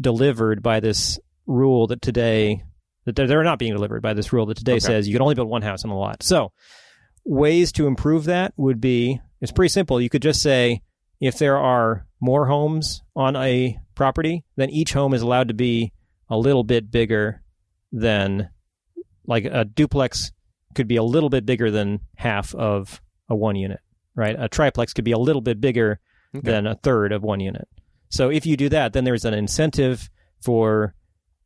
[0.00, 2.64] delivered by this rule that today
[3.04, 4.80] that they're- they're not being delivered by this rule that today Okay.
[4.80, 6.22] says you can only build one house on a lot.
[6.22, 6.52] So
[7.24, 10.00] ways to improve that would be it's pretty simple.
[10.00, 10.82] You could just say
[11.20, 15.92] if there are more homes on a property, then each home is allowed to be
[16.28, 17.42] a little bit bigger
[17.92, 18.48] than
[19.26, 20.32] like a duplex
[20.74, 23.80] could be a little bit bigger than half of a one unit,
[24.14, 24.36] right?
[24.38, 25.98] A triplex could be a little bit bigger
[26.34, 26.48] Okay.
[26.50, 27.66] than a third of one unit.
[28.08, 30.08] So if you do that, then there's an incentive
[30.40, 30.94] for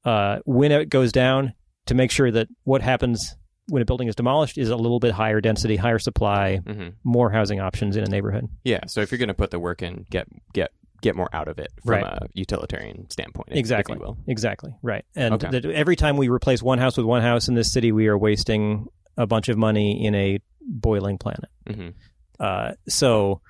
[0.04, 1.54] uh, when it goes down
[1.86, 3.36] to make sure that what happens
[3.68, 7.30] when a building is demolished is a little bit higher density, higher supply, hmm more
[7.30, 8.46] housing options in a neighborhood.
[8.64, 8.80] Yeah.
[8.86, 11.58] So if you're going to put the work in, get get get more out of
[11.58, 12.04] it from Right.
[12.04, 13.98] a utilitarian standpoint, if- Exactly.
[14.00, 14.16] if.
[14.26, 14.74] Exactly.
[14.82, 15.04] Right.
[15.14, 15.50] And Okay.
[15.50, 18.16] that every time we replace one house with one house in this city, we are
[18.16, 18.86] wasting
[19.18, 21.50] a bunch of money in a boiling planet.
[21.66, 21.88] hmm
[22.40, 23.40] Uh, so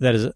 [0.00, 0.28] that is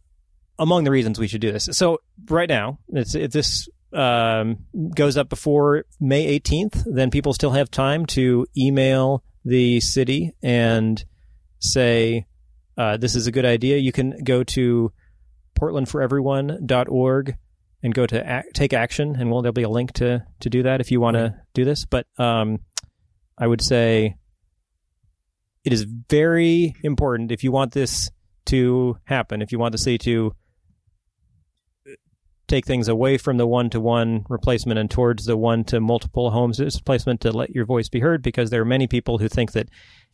[0.58, 1.68] among the reasons we should do this.
[1.72, 4.58] So right now, it's if this um,
[4.94, 11.04] goes up before May 18th, then people still have time to email the city and
[11.58, 12.26] say
[12.76, 13.78] uh, this is a good idea.
[13.78, 14.92] You can go to
[15.58, 17.36] portlandforeveryone.org
[17.82, 20.62] and go to ac- take action, and well, there'll be a link to to do
[20.64, 21.86] that if you want to do this.
[21.86, 22.60] But um,
[23.38, 24.16] I would say
[25.64, 28.10] it is very important if you want this
[28.46, 30.32] to happen, if you want the city to
[32.48, 36.30] take things away from the one to one replacement and towards the one to multiple
[36.30, 39.52] homes displacement to let your voice be heard because there are many people who think
[39.52, 39.68] that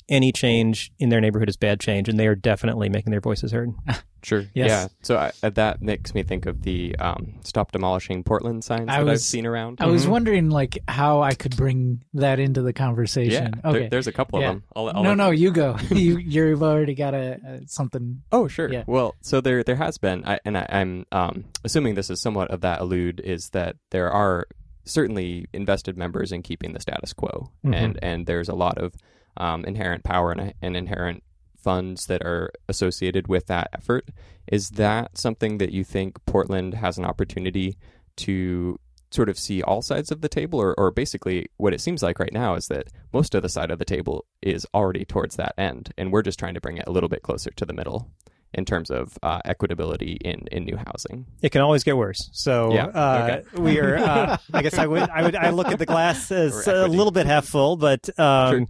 [0.08, 3.52] any change in their neighborhood is bad change, and they are definitely making their voices
[3.52, 3.72] heard.
[4.24, 4.44] Sure.
[4.54, 4.68] Yes.
[4.68, 4.86] Yeah.
[5.02, 8.92] So I, uh, that makes me think of the um, "Stop Demolishing Portland" signs I
[8.92, 9.78] that I've was- seen around.
[9.80, 10.10] I was Mhm.
[10.10, 13.60] wondering like how I could bring that into the yeah, conversation.
[13.64, 13.88] there- okay.
[13.88, 14.50] there's a couple Yeah.
[14.50, 14.64] of them.
[14.76, 15.76] I'll, I'll no, let- no, you go.
[15.90, 18.22] you you've already got a, a something.
[18.30, 18.72] Oh, sure.
[18.72, 18.84] Yeah.
[18.86, 22.52] Well, so there there has been, I, and I, I'm um, assuming this is somewhat
[22.52, 24.46] of that allude is that there are
[24.84, 27.74] certainly invested members in keeping the status quo, Mhm.
[27.74, 28.94] and and there's a lot of
[29.36, 31.22] um, inherent power and, and inherent
[31.56, 34.08] funds that are associated with that effort.
[34.50, 37.78] Is that something that you think Portland has an opportunity
[38.16, 38.78] to
[39.12, 42.18] sort of see all sides of the table, or, or basically what it seems like
[42.18, 45.54] right now is that most of the side of the table is already towards that
[45.58, 48.10] end, and we're just trying to bring it a little bit closer to the middle
[48.54, 51.26] in terms of uh, equitability in, in new housing.
[51.40, 52.28] It can always get worse.
[52.32, 53.96] So Yeah, uh, we are.
[53.96, 55.08] Uh, I guess I would.
[55.08, 55.36] I would.
[55.36, 58.66] I look at the glass as a little bit half full, but um,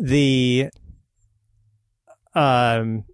[0.00, 0.70] the
[2.34, 3.04] um,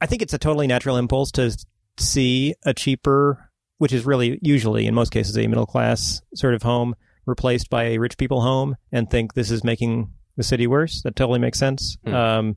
[0.00, 1.56] I think it's a totally natural impulse to
[1.98, 6.62] see a cheaper, which is really usually in most cases a middle class sort of
[6.62, 6.94] home
[7.26, 11.02] replaced by a rich people home, and think this is making the city worse.
[11.02, 11.96] That totally makes sense.
[12.04, 12.14] Hmm.
[12.14, 12.56] Um,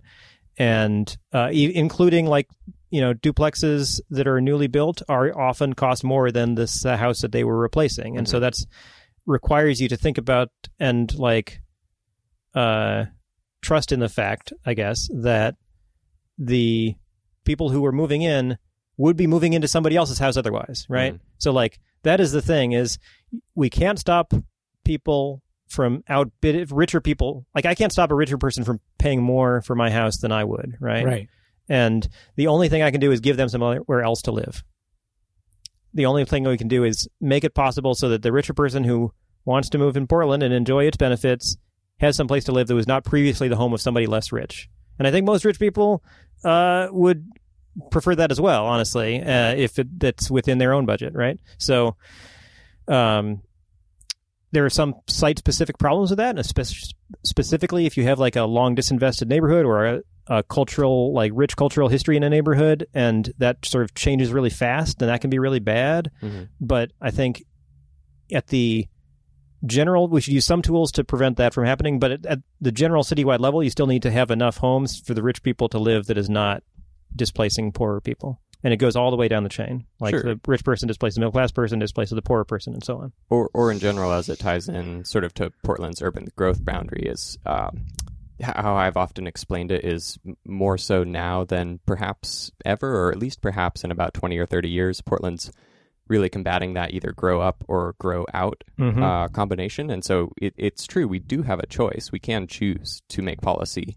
[0.58, 2.48] and uh, e- including like
[2.92, 7.22] you know duplexes that are newly built are often cost more than this uh, house
[7.22, 8.42] that they were replacing and so Mhm.
[8.42, 8.66] that's
[9.26, 11.60] requires you to think about and like
[12.56, 13.06] uh
[13.62, 15.56] trust in the fact i guess that
[16.38, 16.96] the
[17.46, 18.58] people who were moving in
[18.98, 21.20] would be moving into somebody else's house otherwise right Mhm.
[21.38, 22.98] so like that is the thing is
[23.56, 24.34] we can't stop
[24.86, 29.62] people from outbid richer people like i can't stop a richer person from paying more
[29.62, 31.30] for my house than i would right Right.
[31.70, 34.64] and the only thing I can do is give them somewhere else to live.
[35.94, 38.84] The only thing we can do is make it possible so that the richer person
[38.84, 39.14] who
[39.46, 41.56] wants to move in Portland and enjoy its benefits
[42.04, 44.70] has some place to live that was not previously the home of somebody less rich.
[45.00, 46.04] And I think most rich people
[46.44, 47.28] uh, would
[47.90, 51.40] prefer that as well, honestly, uh, if it, that's within their own budget, right?
[51.58, 51.96] So,
[52.88, 53.42] um,
[54.52, 56.94] there are some site-specific problems with that, and espe-
[57.26, 61.56] specifically if you have like a long disinvested neighborhood or a, a cultural, like rich
[61.56, 65.32] cultural history in a neighborhood, and that sort of changes really fast, then that can
[65.32, 66.12] be really bad.
[66.22, 66.50] Mhm.
[66.62, 67.44] But I think
[68.32, 68.88] at the
[69.66, 72.00] general, we should use some tools to prevent that from happening.
[72.00, 75.14] But at, at the general citywide level, you still need to have enough homes for
[75.14, 76.64] the rich people to live that is not
[77.16, 78.40] displacing poorer people.
[78.64, 79.86] And it goes all the way down the chain.
[80.00, 80.24] Like Sure.
[80.24, 83.12] the rich person displaces the middle class person, displaces the poorer person, and so on.
[83.30, 87.04] Or, or in general, as it ties in sort of to Portland's urban growth boundary,
[87.04, 87.88] is um,
[88.42, 93.42] how I've often explained it is more so now than perhaps ever, or at least
[93.42, 95.52] perhaps in about 20 or 30 years, Portland's
[96.08, 99.02] really combating that either grow up or grow out Mhm.
[99.02, 99.90] uh, combination.
[99.90, 102.10] And so it, it's true, we do have a choice.
[102.12, 103.96] We can choose to make policy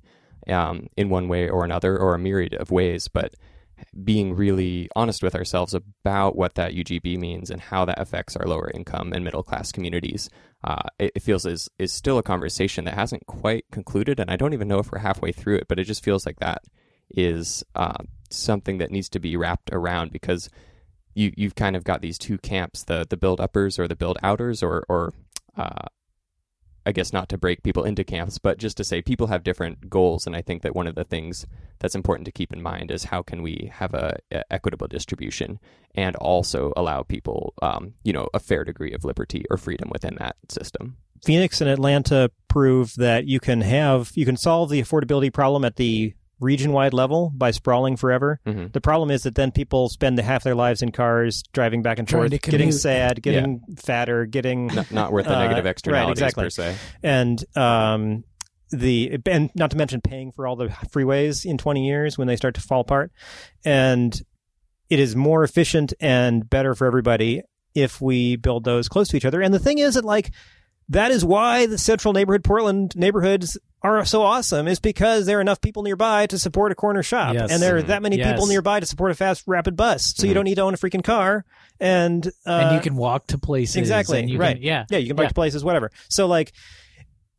[0.48, 3.34] um, in one way or another, or a myriad of ways, but
[4.04, 8.46] being really honest with ourselves about what that UGB means and how that affects our
[8.46, 10.30] lower income and middle class communities,
[10.64, 14.36] uh, it, it feels is is still a conversation that hasn't quite concluded, and I
[14.36, 15.66] don't even know if we're halfway through it.
[15.68, 16.62] But it just feels like that
[17.10, 17.98] is uh,
[18.30, 20.48] something that needs to be wrapped around because
[21.16, 24.18] you you've kind of got these two camps the the build uppers or the build
[24.22, 25.12] outers or or
[25.56, 25.86] uh,
[26.86, 29.90] I guess not to break people into camps, but just to say people have different
[29.90, 31.44] goals, and I think that one of the things
[31.80, 35.58] that's important to keep in mind is how can we have a, a equitable distribution
[35.96, 40.14] and also allow people, um, you know, a fair degree of liberty or freedom within
[40.20, 40.96] that system.
[41.24, 45.76] Phoenix and Atlanta prove that you can have you can solve the affordability problem at
[45.76, 48.40] the region wide level by sprawling forever.
[48.46, 48.72] Mhm.
[48.72, 51.98] The problem is that then people spend the half their lives in cars, driving back
[51.98, 55.70] and Trying forth, getting sad, getting fatter, getting Not, not worth the Uh, negative right,
[55.70, 56.44] externalities exactly.
[56.44, 56.74] per se.
[57.02, 58.24] and um,
[58.70, 62.36] the and not to mention paying for all the freeways in 20 years when they
[62.36, 63.12] start to fall apart
[63.64, 64.20] and
[64.90, 67.42] it is more efficient and better for everybody
[67.76, 70.32] if we build those close to each other and the thing is that like
[70.88, 75.40] that is why the central neighborhood Portland neighborhoods are so awesome is because there are
[75.40, 77.50] enough people nearby to support a corner shop Yes.
[77.52, 78.32] and there are that many Yes.
[78.32, 80.34] people nearby to support a fast rapid bus so you Mhm.
[80.34, 81.44] don't need to own a freaking car
[81.78, 83.76] and uh, and you can walk to places.
[83.76, 84.56] exactly, and you right.
[84.56, 84.84] Can, yeah.
[84.90, 85.28] yeah you can bike Yeah.
[85.28, 86.52] to places whatever so like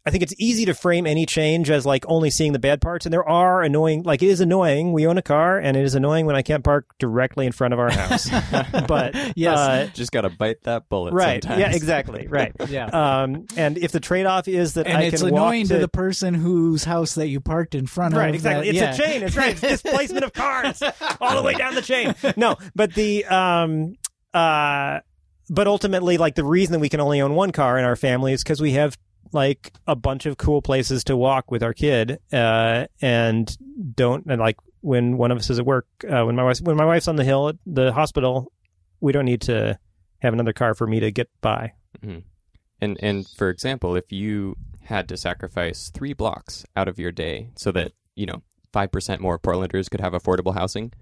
[0.08, 3.06] I think it's easy to frame any change as like only seeing the bad parts,
[3.06, 4.04] and there are annoying.
[4.04, 4.94] Like it is annoying.
[4.94, 7.74] We own a car, and it is annoying when I can't park directly in front
[7.74, 8.30] of our house.
[8.88, 9.58] but Yes.
[9.58, 11.14] uh, Just got to bite that bullet.
[11.14, 11.60] right, Sometimes.
[11.62, 12.54] yeah, exactly, right.
[12.70, 12.86] Yeah.
[12.88, 15.88] Um, and if the trade-off is that and I it's can walk annoying to, the
[15.88, 18.26] person whose house that you parked in front Right, of.
[18.26, 18.36] Right.
[18.36, 18.72] Exactly.
[18.72, 19.06] that- it's yeah.
[19.06, 19.24] a chain.
[19.24, 19.52] It's right.
[19.64, 20.82] It's displacement of cars
[21.22, 22.16] all the way down the chain.
[22.36, 23.96] No, but the um
[24.34, 25.00] uh
[25.50, 28.34] but ultimately like the reason that we can only own one car in our family
[28.34, 28.98] is because we have
[29.34, 33.58] like a bunch of cool places to walk with our kid uh and
[33.96, 36.76] don't and like when one of us is at work uh, when my wife when
[36.78, 38.52] my wife's on the hill at the hospital
[39.00, 39.78] we don't need to
[40.20, 41.74] have another car for me to get by.
[42.82, 47.50] And and for example, if you had to sacrifice three blocks out of your day
[47.56, 50.94] so that you know five percent more Portlanders could have affordable housing,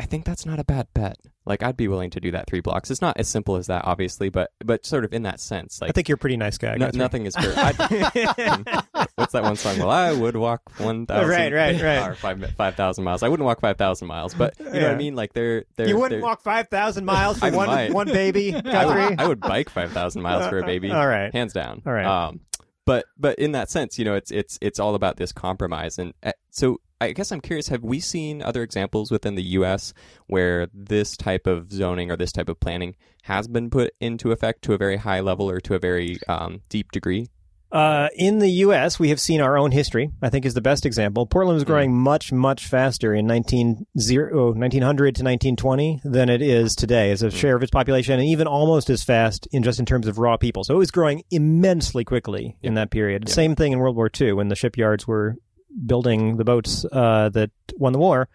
[0.00, 1.18] I think that's not a bad bet.
[1.44, 2.90] Like I'd be willing to do that three blocks.
[2.90, 5.80] It's not as simple as that, obviously, but but sort of in that sense.
[5.80, 7.34] Like I think you're a pretty nice guy no- nothing is.
[7.36, 7.76] I'd-
[9.16, 9.78] What's that one song?
[9.78, 12.08] Well, I would walk one thousand, Right, right, right.
[12.08, 13.22] or five five thousand miles.
[13.22, 15.14] I wouldn't walk five thousand miles, but you know what I mean.
[15.14, 17.92] Like they're they're you wouldn't they're- walk 5000 miles for I one might.
[17.92, 20.90] one baby I would, I would bike five thousand miles for a baby.
[20.90, 21.32] All right.
[21.34, 21.82] hands down.
[21.84, 22.06] All right.
[22.06, 22.40] Um,
[22.86, 26.14] but but in that sense, you know, it's it's it's all about this compromise, and
[26.22, 29.94] uh, so I guess I'm curious: have we seen other examples within the U.S.
[30.26, 34.62] where this type of zoning or this type of planning has been put into effect
[34.62, 37.28] to a very high level or to a very um, deep degree?
[37.72, 40.10] Uh, in the U.S., we have seen our own history.
[40.20, 41.24] I think is the best example.
[41.24, 46.74] Portland was growing much, much faster in 19, zero, 1900 to 1920 than it is
[46.74, 49.86] today as a share of its population, and even almost as fast in just in
[49.86, 50.64] terms of raw people.
[50.64, 53.28] So it was growing immensely quickly in that period.
[53.28, 53.34] Yeah.
[53.34, 55.36] Same thing in World War II when the shipyards were
[55.86, 58.28] building the boats uh, that won the war.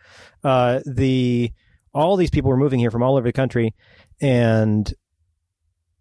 [0.43, 1.51] Uh, the
[1.93, 3.73] all these people were moving here from all over the country,
[4.21, 4.93] and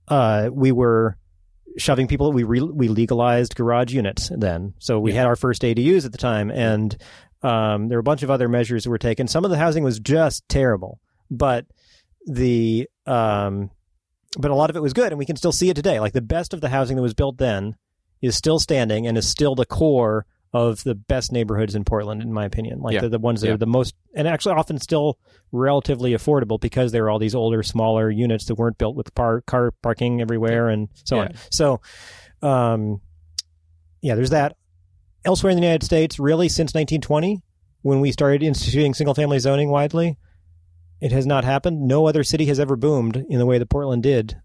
[0.08, 1.16] uh, we were
[1.78, 2.32] shoving people.
[2.32, 5.20] We re- we legalized garage units then, so we Yeah.
[5.20, 6.96] had our first ADUs at the time, and
[7.42, 9.28] um, there were a bunch of other measures that were taken.
[9.28, 11.66] Some of the housing was just terrible, but
[12.26, 13.70] the um,
[14.38, 16.00] but a lot of it was good, and we can still see it today.
[16.00, 17.76] Like the best of the housing that was built then
[18.20, 22.32] is still standing and is still the core of the best neighborhoods in Portland, in
[22.32, 22.80] my opinion.
[22.80, 23.00] Like Yeah.
[23.02, 23.54] the, the ones that Yeah.
[23.54, 25.18] are the most, and actually often still
[25.52, 29.42] relatively affordable because there are all these older, smaller units that weren't built with par-
[29.42, 31.32] car parking everywhere and so on.
[31.50, 31.80] So,
[32.40, 33.00] um,
[34.00, 34.56] yeah, there's that.
[35.24, 37.42] Elsewhere in the United States, really since 1920,
[37.82, 40.16] when we started instituting single family zoning widely,
[41.00, 41.82] it has not happened.
[41.82, 44.36] No other city has ever boomed in the way that Portland did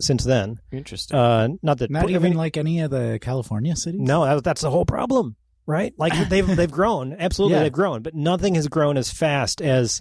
[0.00, 0.58] since then.
[0.70, 1.16] Interesting.
[1.16, 4.00] Uh, not that Not I even mean, like any of the California cities.
[4.00, 5.92] no, that, that's the whole problem, right?
[5.98, 7.62] Like they've they've grown, absolutely Yeah.
[7.64, 10.00] they've grown, but nothing has grown as fast as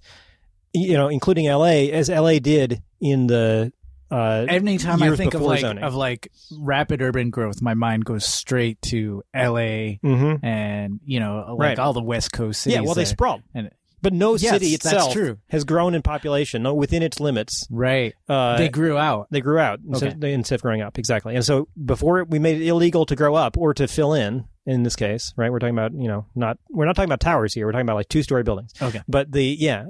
[0.73, 1.91] you know, including L.A.
[1.91, 2.39] as L.A.
[2.39, 3.71] did in the.
[4.11, 5.83] Uh, Anytime I think of like zoning.
[5.83, 9.99] of like rapid urban growth, my mind goes straight to L.A.
[10.03, 10.43] mhm.
[10.43, 11.79] and you know like Right.
[11.79, 12.75] all the West Coast cities.
[12.75, 13.05] Yeah, well, they there.
[13.07, 13.71] sprawled, And-
[14.05, 15.37] but no Yes, city that's itself true.
[15.49, 17.67] has grown in population, no, within its limits.
[17.71, 18.13] right.
[18.29, 19.27] Uh, they grew out.
[19.31, 20.31] They grew out instead, Okay.
[20.31, 20.99] instead of growing up.
[20.99, 21.33] Exactly.
[21.35, 24.83] And so before we made it illegal to grow up or to fill in, in
[24.83, 25.51] this case, right?
[25.51, 27.65] We're talking about, you know, not, we're not talking about towers here.
[27.65, 28.71] We're talking about like two story buildings.
[28.79, 29.01] Okay.
[29.07, 29.83] But the, yeah,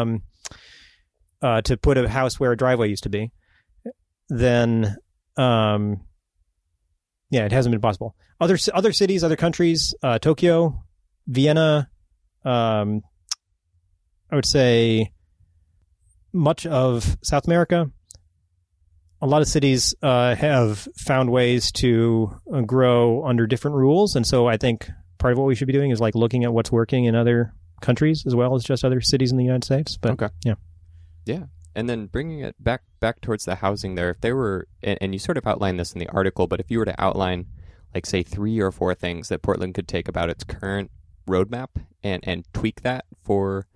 [0.00, 0.22] um,
[1.40, 3.32] uh, to put a house where a driveway used to be,
[4.28, 4.96] then,
[5.38, 6.02] um,
[7.30, 8.14] yeah, it hasn't been possible.
[8.38, 10.82] Other, other cities, other countries, uh, Tokyo,
[11.26, 11.88] Vienna,
[12.44, 13.02] um,
[14.32, 15.12] I would say
[16.32, 17.90] much of South America,
[19.20, 24.26] a lot of cities uh, have found ways to uh, grow under different rules, and
[24.26, 26.72] so I think part of what we should be doing is like looking at what's
[26.72, 29.98] working in other countries as well as just other cities in the United States.
[29.98, 30.28] But Okay.
[30.44, 30.54] yeah.
[31.26, 31.44] Yeah.
[31.74, 35.12] And then bringing it back back towards the housing there, if there were, and, and
[35.14, 37.46] you sort of outlined this in the article, but if you were to outline,
[37.94, 40.90] like, say, three or four things that Portland could take about its current
[41.28, 41.68] roadmap
[42.02, 43.66] and, and tweak that for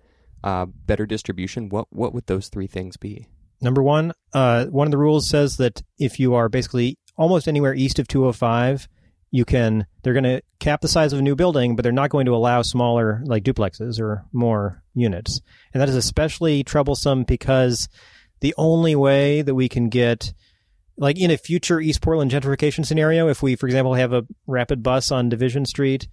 [0.43, 3.27] uh, better distribution, what, what would those three things be?
[3.61, 7.73] Number one, uh, one of the rules says that if you are basically almost anywhere
[7.73, 8.87] east of 205,
[9.31, 9.85] you can.
[10.03, 12.35] They're going to cap the size of a new building, but they're not going to
[12.35, 15.41] allow smaller, like duplexes or more units.
[15.73, 17.89] And that is especially troublesome because
[18.39, 20.33] the only way that we can get,
[20.97, 24.81] like in a future East Portland gentrification scenario, if we, for example, have a rapid
[24.81, 26.07] bus on Division Street,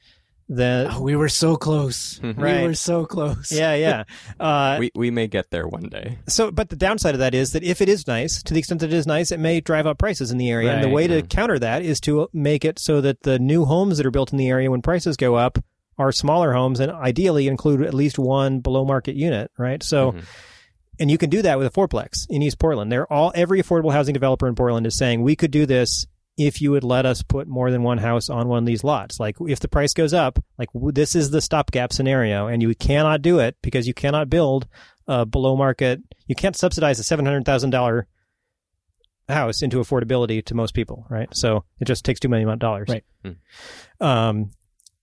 [0.48, 2.18] then Oh, we were so close.
[2.22, 2.38] Mhm.
[2.38, 2.60] Right.
[2.62, 3.50] We were so close.
[3.52, 4.04] yeah, yeah.
[4.40, 6.18] Uh, we we may get there one day.
[6.28, 8.80] so, but the downside of that is that if it is nice, to the extent
[8.80, 10.72] that it is nice, it may drive up prices in the area.
[10.72, 10.94] And the Right.
[10.94, 11.28] way to Mhm.
[11.30, 14.38] counter that is to make it so that the new homes that are built in
[14.38, 15.58] the area when prices go up
[15.98, 19.82] are smaller homes and ideally include at least one below market unit, right?
[19.82, 20.22] So, Mhm.
[20.98, 22.90] and you can do that with a fourplex in East Portland.
[22.90, 26.60] They're all every affordable housing developer in Portland is saying we could do this if
[26.60, 29.20] you would let us put more than one house on one of these lots.
[29.20, 32.74] Like if the price goes up, like w- this is the stopgap scenario, and you
[32.74, 34.66] cannot do it because you cannot build
[35.06, 36.00] a below market.
[36.26, 38.06] You can't subsidize a seven hundred thousand dollar
[39.28, 41.28] house into affordability to most people, right?
[41.34, 42.88] So it just takes too many dollars.
[42.88, 43.04] Right.
[43.24, 44.06] Hmm.
[44.06, 44.50] Um,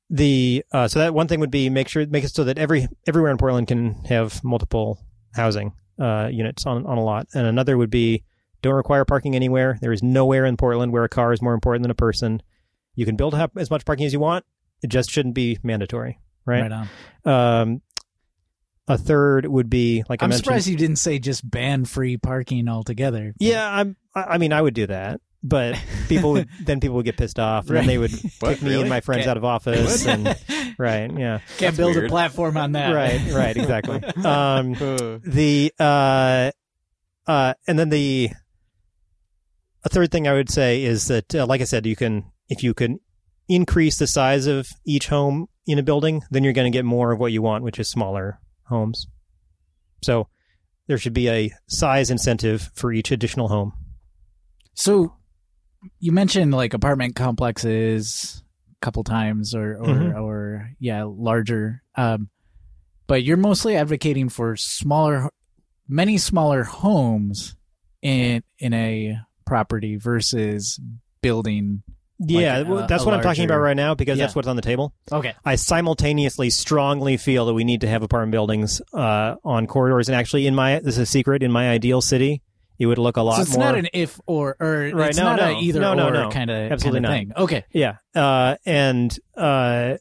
[0.09, 2.87] the uh, so that one thing would be make sure make it so that every
[3.07, 4.99] everywhere in Portland can have multiple
[5.33, 8.25] housing uh, units on on a lot, and another would be
[8.61, 9.77] don't require parking anywhere.
[9.81, 12.41] There is nowhere in Portland where a car is more important than a person.
[12.95, 14.45] You can build up as much parking as you want.
[14.83, 16.61] It just shouldn't be mandatory, right?
[16.61, 16.89] Right on.
[17.25, 17.81] Um,
[18.87, 20.45] a third would be like I I'm mentioned.
[20.45, 23.33] surprised you didn't say just ban free parking altogether.
[23.39, 23.95] Yeah, I'm.
[24.15, 27.39] I I mean, I would do that, but people would then people would get pissed
[27.39, 29.29] off, and then they would What, kick me and my friends Okay.
[29.29, 30.05] out of office.
[30.05, 30.25] and
[30.77, 32.91] right, yeah, Can't That's build a platform on that.
[32.93, 34.01] right, right, exactly.
[34.25, 34.73] Um,
[35.23, 36.51] the uh,
[37.27, 38.31] uh, and then the
[39.83, 42.63] a third thing I would say is that, uh, like I said, you can if
[42.63, 42.99] you can
[43.47, 47.11] increase the size of each home in a building, then you're going to get more
[47.11, 49.07] of what you want, which is smaller homes.
[50.03, 50.27] So
[50.87, 53.73] there should be a size incentive for each additional home.
[54.73, 55.13] So
[55.99, 60.21] you mentioned like apartment complexes a couple times or or, Mhm.
[60.21, 61.83] or yeah, larger.
[61.95, 62.29] Um,
[63.07, 65.29] but you're mostly advocating for smaller
[65.87, 67.55] many smaller homes
[68.01, 69.17] in in a
[69.51, 70.79] property versus
[71.21, 71.83] building
[72.23, 74.23] Yeah, Like, uh, that's a what I'm talking about right now because Yeah.
[74.25, 74.93] that's what's on the table.
[75.11, 75.33] Okay.
[75.43, 80.07] I simultaneously strongly feel that we need to have apartment buildings uh, on corridors.
[80.07, 81.41] And actually, in my this is a secret.
[81.43, 82.41] In my ideal city,
[82.79, 83.65] it would look a lot So it's more.
[83.65, 85.57] not an if or or Right, it's no, not no.
[85.57, 86.29] a either No, no, or no.
[86.29, 87.11] kind of Absolutely not.
[87.11, 87.31] thing.
[87.35, 87.63] Okay.
[87.73, 89.97] yeah, uh, and uh,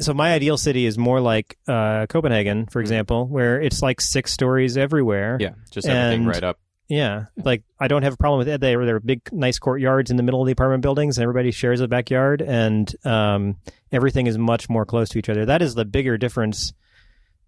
[0.00, 4.32] so my ideal city is more like uh, Copenhagen, for example, where it's like six
[4.32, 5.38] stories everywhere.
[5.40, 6.58] Yeah, just everything And- right up.
[6.88, 8.60] Yeah, like I don't have a problem with it.
[8.60, 11.50] They there are big, nice courtyards in the middle of the apartment buildings, and everybody
[11.50, 13.56] shares a backyard, and um,
[13.90, 15.46] everything is much more close to each other.
[15.46, 16.74] That is the bigger difference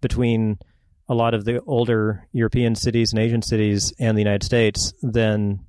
[0.01, 0.57] between
[1.07, 5.59] a lot of the older European cities and Asian cities and the United States than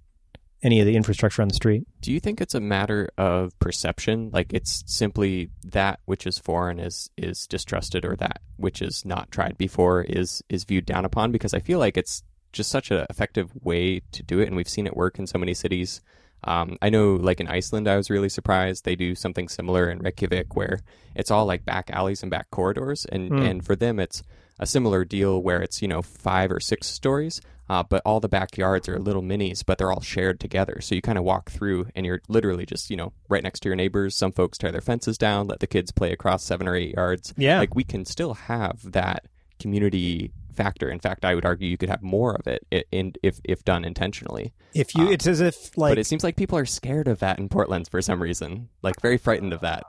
[0.63, 1.87] any of the infrastructure on the street.
[2.01, 4.31] Do you think it's a matter of perception?
[4.33, 9.31] Like it's simply that which is foreign is is distrusted, or that which is not
[9.31, 11.33] tried before is is viewed down upon?
[11.33, 14.69] Because I feel like it's just such an effective way to do it, and we've
[14.69, 16.01] seen it work in so many cities.
[16.45, 18.85] Um, I know, like in Iceland, I was really surprised.
[18.85, 20.81] They do something similar in Reykjavik, where
[21.15, 23.39] it's all like back alleys and back corridors, and Hmm.
[23.43, 24.23] and for them, it's
[24.61, 28.29] a similar deal where it's you know five or six stories, uh, but all the
[28.29, 30.81] backyards are little minis, but they're all shared together.
[30.81, 33.69] So you kind of walk through, and you're literally just you know right next to
[33.69, 34.17] your neighbors.
[34.17, 37.35] Some folks tear their fences down, let the kids play across seven or eight yards.
[37.37, 37.59] Yeah.
[37.59, 39.25] like we can still have that
[39.59, 40.91] community factor.
[40.91, 43.85] In fact, I would argue you could have more of it, in if if done
[43.85, 44.53] intentionally.
[44.75, 47.21] If you, Um, it's as if like but it seems like people are scared of
[47.21, 49.85] that in Portland for some reason, like very frightened of that.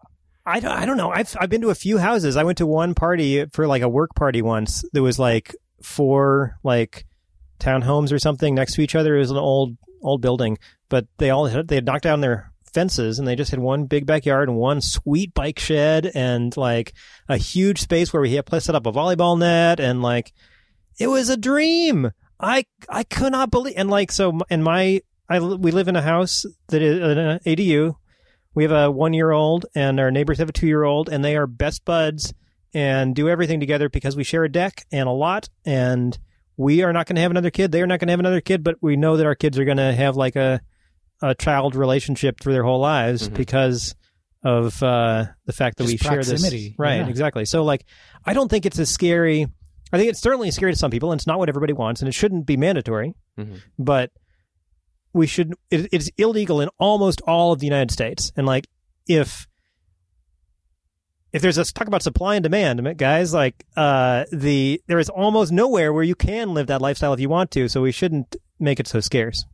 [0.45, 1.11] I don't, I don't know.
[1.11, 2.37] I've I've been to a few houses.
[2.37, 4.83] I went to one party for like a work party once.
[4.93, 7.05] There was like four like
[7.59, 9.15] townhomes or something next to each other.
[9.15, 10.57] It was an old old building,
[10.87, 13.85] but they all had, they had knocked down their fences and they just had one
[13.85, 16.93] big backyard and one sweet bike shed and like
[17.27, 20.33] a huge space where we had set up a volleyball net and like
[20.99, 22.11] it was a dream.
[22.39, 26.01] I I could not believe and like so in my I we live in a
[26.01, 27.95] house that is an ADU
[28.55, 31.23] we have a one year old, and our neighbors have a two year old, and
[31.23, 32.33] they are best buds
[32.73, 35.49] and do everything together because we share a deck and a lot.
[35.65, 36.17] And
[36.57, 37.71] we are not going to have another kid.
[37.71, 39.65] They are not going to have another kid, but we know that our kids are
[39.65, 40.61] going to have like a
[41.21, 43.33] a child relationship through their whole lives Mhm.
[43.35, 43.95] because
[44.43, 46.43] of uh, the fact that Just we share this.
[46.77, 47.07] Right, yeah.
[47.07, 47.45] exactly.
[47.45, 47.85] So, like,
[48.25, 49.47] I don't think it's as scary.
[49.91, 52.07] I think it's certainly scary to some people, and it's not what everybody wants, and
[52.07, 53.61] it shouldn't be mandatory Mhm.
[53.77, 54.11] but
[55.13, 58.67] we should it, it's illegal in almost all of the united states and like
[59.07, 59.47] if
[61.31, 65.51] if there's a talk about supply and demand guys like uh the there is almost
[65.51, 68.79] nowhere where you can live that lifestyle if you want to so we shouldn't make
[68.79, 69.45] it so scarce.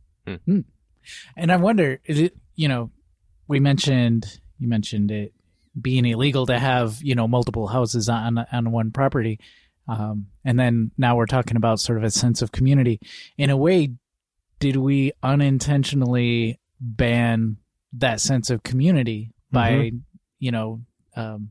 [1.36, 2.90] And I wonder, is it, you know,
[3.46, 5.32] we mentioned you mentioned it
[5.80, 9.38] being illegal to have you know multiple houses on on one property,
[9.88, 13.00] um, and then now we're talking about sort of a sense of community.
[13.38, 13.92] In a way,
[14.58, 17.56] did we unintentionally ban
[17.92, 19.92] that sense of community by
[20.38, 20.82] you know
[21.16, 21.50] um,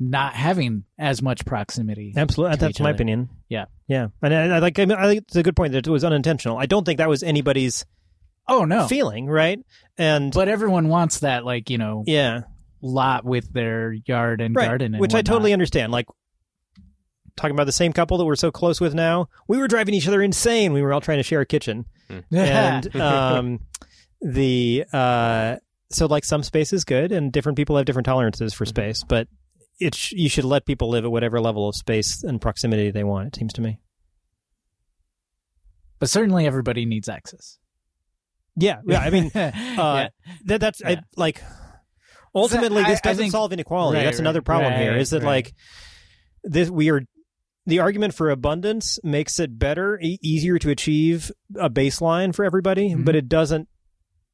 [0.00, 2.14] not having as much proximity.
[2.16, 2.96] Absolutely, that's my other.
[2.96, 3.28] opinion.
[3.48, 3.66] Yeah.
[3.86, 4.78] yeah, and I, I like.
[4.78, 6.58] I, mean, I think it's a good point that it was unintentional.
[6.58, 7.84] I don't think that was anybody's
[8.48, 8.86] Oh no.
[8.86, 9.58] feeling, right?
[9.96, 12.42] And But everyone wants that like, you know, yeah,
[12.82, 15.92] lot with their yard and right, garden and which I totally understand.
[15.92, 16.06] Like
[17.36, 20.06] talking about the same couple that we're so close with now, we were driving each
[20.08, 20.72] other insane.
[20.72, 21.84] We were all trying to share a kitchen,
[22.30, 23.60] and um,
[24.20, 25.56] the uh,
[25.90, 29.28] so like some space is good, and different people have different tolerances for space, but
[29.80, 33.04] it sh- you should let people live at whatever level of space and proximity they
[33.04, 33.28] want.
[33.28, 33.78] It seems to me.
[35.98, 37.58] but certainly everybody needs access.
[38.56, 39.00] Yeah, yeah.
[39.00, 39.74] I mean, yeah.
[39.78, 40.08] uh,
[40.44, 41.42] that, that's I, like
[42.34, 43.98] ultimately I- this I doesn't think- solve inequality.
[43.98, 44.92] Right, that's another problem here.
[44.92, 45.44] right, Is that right.
[45.46, 45.54] like
[46.44, 46.70] this?
[46.70, 47.02] We are
[47.66, 52.90] the argument for abundance makes it better, e- easier to achieve a baseline for everybody,
[52.90, 53.04] Mhm.
[53.04, 53.68] but it doesn't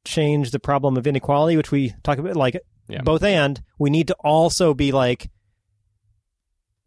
[0.03, 2.35] change the problem of inequality, which we talk about.
[2.35, 2.59] Like
[2.89, 3.01] Yeah.
[3.03, 5.29] both and we need to also be like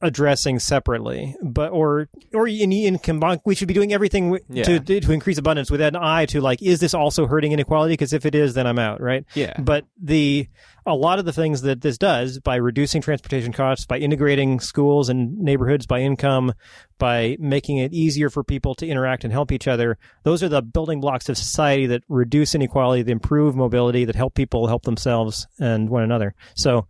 [0.03, 4.65] addressing separately but or or in, in combine we should be doing everything Yeah.
[4.65, 8.13] to to increase abundance with an eye to like is this also hurting inequality because
[8.13, 9.59] if it is then i'm out right Yeah.
[9.59, 10.49] but the
[10.85, 15.09] a lot of the things that this does by reducing transportation costs by integrating schools
[15.09, 16.53] and neighborhoods by income
[16.99, 20.61] by making it easier for people to interact and help each other those are the
[20.61, 25.47] building blocks of society that reduce inequality that improve mobility that help people help themselves
[25.61, 26.87] and one another so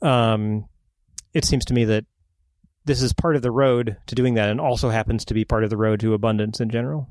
[0.00, 0.64] um
[1.34, 2.04] it seems to me that
[2.84, 5.64] this is part of the road to doing that and also happens to be part
[5.64, 7.08] of the road to abundance in general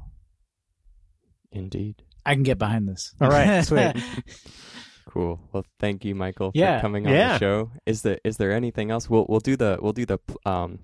[1.51, 2.01] Indeed.
[2.25, 3.13] I can get behind this.
[3.19, 3.93] All right, sweet.
[5.09, 5.39] Cool.
[5.51, 6.77] Well, thank you, Michael, Yeah.
[6.77, 7.33] for coming on Yeah.
[7.33, 7.71] the show.
[7.85, 9.09] Is there is there anything else?
[9.09, 10.79] We'll we'll do the we'll do the um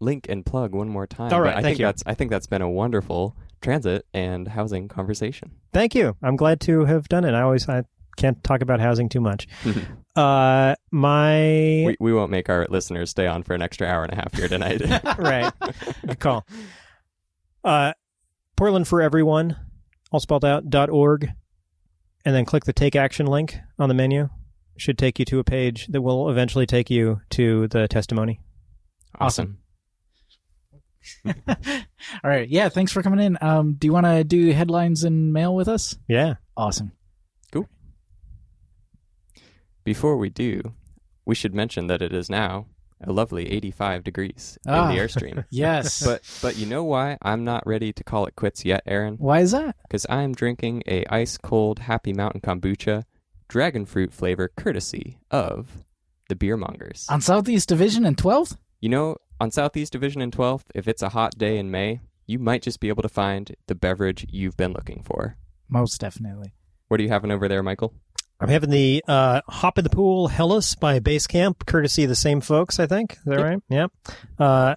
[0.00, 1.32] link and plug one more time.
[1.32, 1.84] All but I thank think you.
[1.86, 5.52] that's I think that's been a wonderful transit and housing conversation.
[5.72, 6.16] Thank you.
[6.22, 7.34] I'm glad to have done it.
[7.34, 7.84] I always I
[8.16, 9.46] can't talk about housing too much.
[10.14, 11.40] Uh, my
[11.86, 14.34] we we won't make our listeners stay on for an extra hour and a half
[14.34, 14.82] here tonight.
[15.18, 15.50] right.
[16.06, 16.46] Good call.
[17.64, 17.94] Uh,
[18.54, 19.56] Portland for everyone,
[20.10, 21.30] all spelled out dot org,
[22.26, 24.28] and then click the take action link on the menu.
[24.76, 28.38] Should take you to a page that will eventually take you to the testimony.
[29.18, 29.60] awesome.
[31.26, 31.34] All
[32.22, 32.48] right.
[32.48, 32.68] Yeah.
[32.68, 33.38] Thanks for coming in.
[33.40, 35.96] Um, do you want to do headlines and mail with us?
[36.06, 36.34] Yeah.
[36.54, 36.92] Awesome.
[39.84, 40.74] Before we do,
[41.24, 42.66] we should mention that it is now
[43.04, 44.88] a lovely 85 degrees Ah.
[44.88, 45.44] in the airstream.
[45.50, 46.04] Yes.
[46.04, 49.16] But but you know why I'm not ready to call it quits yet, Aaron?
[49.16, 49.76] why is that?
[49.82, 53.04] Because I'm drinking a ice cold Happy Mountain kombucha,
[53.48, 55.84] dragon fruit flavor, courtesy of
[56.28, 57.06] the beer mongers.
[57.08, 58.56] On Southeast Division and 12th?
[58.80, 62.38] You know, on Southeast Division and 12th, if it's a hot day in May, you
[62.38, 65.36] might just be able to find the beverage you've been looking for.
[65.68, 66.52] Most definitely.
[66.88, 67.94] What are you having over there, Michael?
[68.42, 72.14] I'm having the uh, Hop in the Pool Helles by Base Camp, courtesy of the
[72.16, 73.12] same folks, I think.
[73.12, 73.44] Is that Yep.
[73.44, 73.58] right?
[73.68, 73.86] Yeah.
[74.38, 74.74] Uh,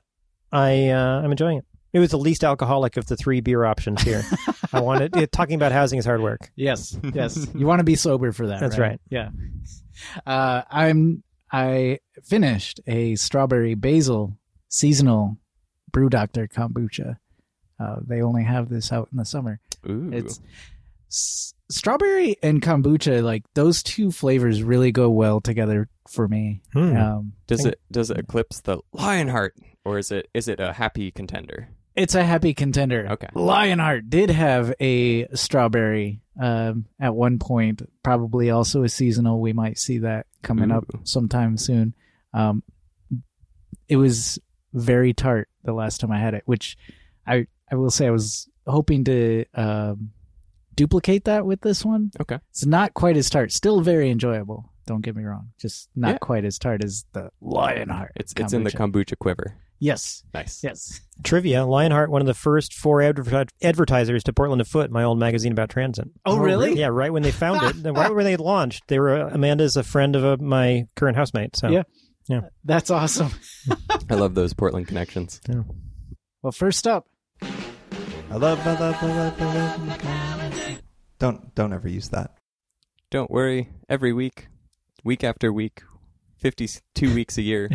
[0.51, 1.65] I, uh, I'm enjoying it.
[1.93, 4.21] It was the least alcoholic of the three beer options here.
[4.73, 6.51] I wanted it, talking about housing is hard work.
[6.55, 6.97] Yes.
[7.13, 7.47] Yes.
[7.55, 8.59] you want to be sober for that.
[8.59, 8.91] That's right.
[8.91, 8.99] right.
[9.09, 9.29] Yeah.
[10.25, 11.23] Uh, I'm.
[11.51, 14.37] I finished a strawberry basil
[14.67, 15.37] seasonal
[15.91, 17.15] brew doctor kombucha.
[17.79, 19.59] Uh, they only have this out in the summer.
[19.89, 20.09] Ooh.
[20.13, 20.41] It's
[21.09, 23.23] s- strawberry and kombucha.
[23.23, 26.61] Like those two flavors really go well together for me.
[26.73, 26.95] Hmm.
[26.95, 30.73] Um, does think- it does it eclipse the Lionheart or is it is it a
[30.73, 31.69] happy contender?
[31.95, 33.07] it's a happy contender.
[33.11, 33.29] Okay.
[33.33, 39.39] Lionheart did have a strawberry um, at one point, probably also a seasonal.
[39.39, 40.99] We might see that coming up Ooh.
[41.05, 41.93] sometime soon.
[42.33, 42.63] Um,
[43.87, 44.39] it was
[44.73, 46.77] very tart the last time I had it, which
[47.25, 50.11] I I will say I was hoping to um,
[50.75, 52.11] duplicate that with this one.
[52.19, 52.39] Okay.
[52.51, 54.71] It's not quite as tart, still very enjoyable.
[54.87, 56.17] Don't get me wrong, just not Yeah.
[56.19, 58.11] quite as tart as the Lionheart.
[58.15, 59.15] It's it's in the kombucha.
[59.15, 59.55] kombucha quiver.
[59.79, 60.63] yes, Nice.
[60.63, 61.01] yes.
[61.23, 65.51] Trivia: Lionheart, one of the first four adver- advertisers to Portland Afoot, my old magazine
[65.51, 66.07] about transit.
[66.25, 66.77] Oh, really?
[66.79, 70.15] Yeah, right when they found it, right when they launched, they were Amanda's a friend
[70.15, 71.55] of uh my current housemate.
[71.55, 71.69] So
[72.27, 72.41] Yeah.
[72.63, 73.31] That's awesome.
[74.09, 75.41] I love those Portland connections.
[75.49, 75.61] Yeah.
[76.43, 77.07] Well, first up,
[77.41, 80.44] I love, I love, I love, I love.
[81.19, 82.37] Don't don't ever use that.
[83.11, 83.69] Don't worry.
[83.87, 84.47] Every week,
[85.03, 85.81] week after week,
[86.37, 87.69] 52 weeks a year,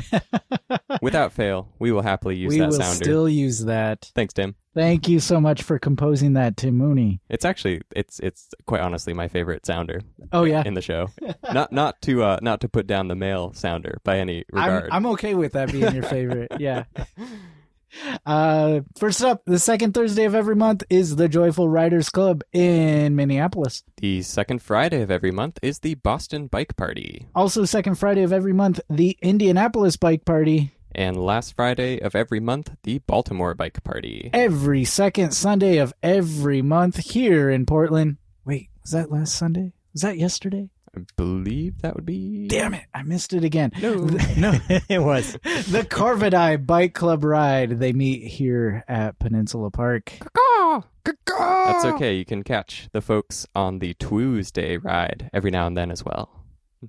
[1.02, 3.04] without fail, we will happily use we that will sounder.
[3.04, 4.10] still use that.
[4.14, 4.56] Thanks, Tim.
[4.74, 7.20] Thank you so much for composing that, Tim Mooney.
[7.28, 10.00] It's actually it's it's quite honestly my favorite sounder
[10.32, 11.08] Oh yeah, in the show.
[11.52, 14.88] not not to uh not to put down the male sounder by any I'm, regard.
[14.92, 16.52] I'm okay with that being your favorite.
[16.60, 16.84] yeah,
[18.26, 23.16] Uh, first up, the second Thursday of every month is the Joyful Riders Club in
[23.16, 23.82] Minneapolis.
[23.96, 27.28] The second Friday of every month is the Boston Bike Party.
[27.34, 30.72] Also, second Friday of every month, the Indianapolis Bike Party.
[30.92, 34.30] And last Friday of every month, the Baltimore Bike Party.
[34.32, 38.16] Every second Sunday of every month here in Portland.
[38.44, 39.72] Wait, was that last Sunday?
[39.92, 40.68] Was that yesterday?
[40.96, 42.48] I believe that would be.
[42.48, 43.70] Damn it, I missed it again.
[43.80, 43.94] No.
[44.36, 44.58] no.
[44.88, 45.32] it was.
[45.42, 47.78] the Corvidae Bike Club ride.
[47.78, 50.12] They meet here at Peninsula Park.
[51.04, 52.14] That's okay.
[52.14, 56.44] You can catch the folks on the Tuesday ride every now and then as well.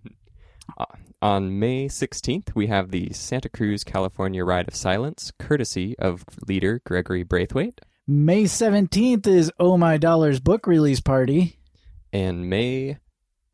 [0.77, 0.85] Uh,
[1.21, 6.81] on May 16th, we have the Santa Cruz, California Ride of Silence, courtesy of leader
[6.85, 7.81] Gregory Braithwaite.
[8.07, 11.59] May 17th is Oh My Dollar's book release party.
[12.13, 12.99] And May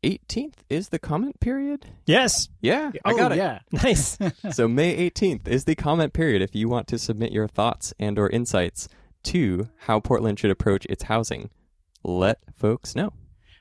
[0.02, 1.86] 18th is the comment period.
[2.06, 2.48] Yes.
[2.60, 3.38] Yeah, I oh, got it.
[3.38, 3.60] yeah.
[3.72, 4.18] Nice.
[4.52, 8.18] so May 18th is the comment period if you want to submit your thoughts and
[8.18, 8.88] or insights
[9.24, 11.50] to how Portland should approach its housing.
[12.04, 13.12] Let folks know.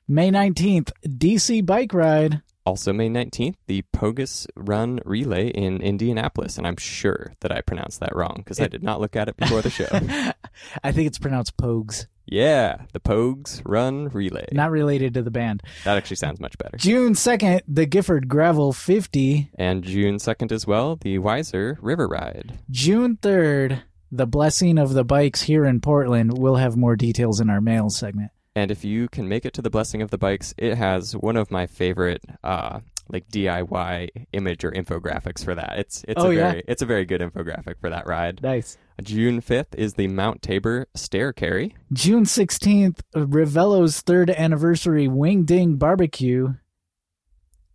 [0.07, 2.41] May 19th, DC Bike Ride.
[2.67, 8.01] Also May 19th, the Pogus Run Relay in Indianapolis, and I'm sure that I pronounced
[8.01, 9.87] that wrong because I did not look at it before the show.
[10.83, 12.07] I think it's pronounced Pogues.
[12.25, 14.49] yeah, the Pogues Run Relay.
[14.51, 15.63] Not related to the band.
[15.85, 16.75] that actually sounds much better.
[16.75, 19.49] June 2nd, the Gifford Gravel 50.
[19.57, 22.59] And June 2nd as well, the Wiser River Ride.
[22.69, 26.37] June 3rd, the Blessing of the Bikes here in Portland.
[26.37, 28.31] We'll have more details in our mail segment.
[28.57, 31.37] And if you can make it to the Blessing of the Bikes, it has one
[31.37, 35.75] of my favorite uh like DIY image or infographics for that.
[35.77, 36.51] It's it's Oh, a yeah?
[36.51, 38.41] very it's a very good infographic for that ride.
[38.41, 38.79] Nice.
[39.03, 41.75] June 5th is the Mount Tabor Stair Carry.
[41.93, 46.55] June 16th, Rivelo's third anniversary Wing Ding Barbecue.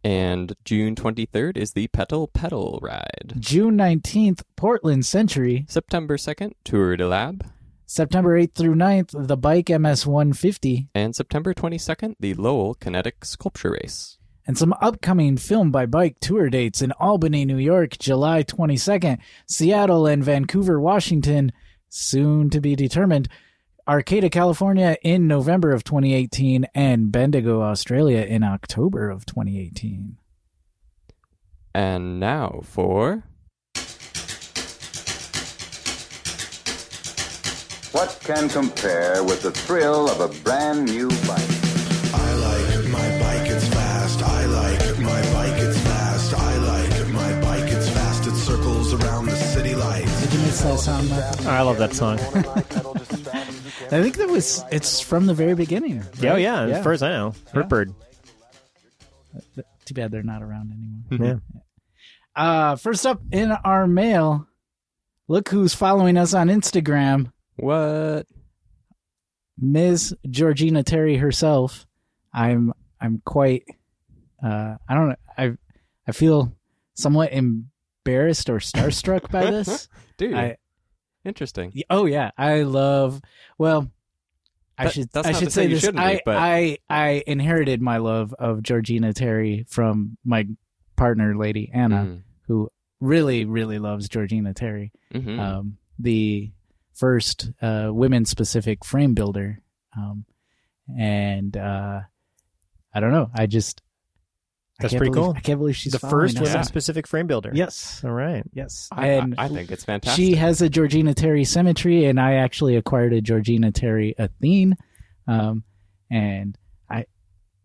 [0.02, 3.34] And June 23rd is the Petal Pedal Ride.
[3.38, 5.64] June 19th, Portland Century.
[5.68, 7.44] September 2nd, Tour de Lab.
[7.92, 10.88] September 8th through 9th, the Bike MS 150.
[10.94, 14.16] And September 22nd, the Lowell Kinetic Sculpture Race.
[14.46, 20.06] And some upcoming Film by Bike tour dates in Albany, New York, July 22nd, Seattle
[20.06, 21.52] and Vancouver, Washington,
[21.90, 23.28] soon to be determined,
[23.86, 30.16] Arcata, California in November of 2018, and Bendigo, Australia in October of 2018.
[31.74, 33.24] And now for
[37.92, 41.50] What can compare with the thrill of a brand new bike?
[42.14, 44.22] I like my bike, it's fast.
[44.22, 46.34] I like my bike, it's fast.
[46.34, 48.26] I like my bike, it's fast.
[48.26, 50.22] It circles around the city lights.
[50.22, 51.48] Did you miss that song, Michael?
[51.48, 52.18] I love that song.
[52.18, 56.02] I think that was, it's from the very beginning.
[56.18, 56.42] Yeah, oh, right?
[56.42, 57.62] yeah, As far as I know, Yeah.
[57.62, 57.94] Hurtbird.
[59.84, 60.72] Too bad they're not around
[61.10, 61.40] anymore.
[61.44, 61.60] Yeah.
[62.34, 64.46] Uh, first up in our mail,
[65.28, 67.32] look who's following us on Instagram.
[67.56, 68.26] What?
[69.58, 70.14] Ms.
[70.28, 71.86] Georgina Terry herself.
[72.32, 73.64] I'm I'm quite
[74.42, 75.52] uh I don't know I
[76.08, 76.52] I feel
[76.94, 79.88] somewhat embarrassed or starstruck by this.
[80.16, 80.56] Dude, I
[81.24, 81.72] interesting.
[81.90, 83.20] oh yeah, I love
[83.58, 83.90] well
[84.78, 87.98] I That- should I should say this shouldn't I, be, but- I I inherited my
[87.98, 90.46] love of Georgina Terry from my
[90.96, 92.22] partner lady Anna Mm.
[92.46, 94.92] who really really loves Georgina Terry.
[95.12, 95.38] Mhm.
[95.38, 96.50] um, the
[96.94, 99.60] first uh, women specific frame builder.
[99.96, 100.24] Um,
[100.98, 102.00] and uh,
[102.94, 103.30] I don't know.
[103.34, 103.80] I just
[104.78, 105.34] That's can't pretty believe- cool.
[105.36, 106.48] I can't believe she's the first us.
[106.48, 107.50] women specific frame builder.
[107.54, 108.42] Yes, All right.
[108.52, 108.88] yes.
[108.92, 110.22] I, and I, I think it's fantastic.
[110.22, 114.76] she has a Georgina Terry symmetry, and I actually acquired a Georgina Terry Athene,
[115.28, 115.64] um,
[116.10, 116.56] and
[116.90, 117.06] I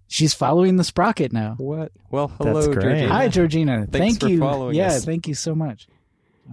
[0.07, 1.55] she's following the sprocket now.
[1.57, 1.91] what?
[2.11, 2.81] Well, hello, That's great.
[2.83, 3.09] Georgina.
[3.13, 3.77] Hi, Georgina.
[3.87, 4.39] Thanks thank for you.
[4.39, 5.03] following yeah, us.
[5.05, 5.87] thank you so much.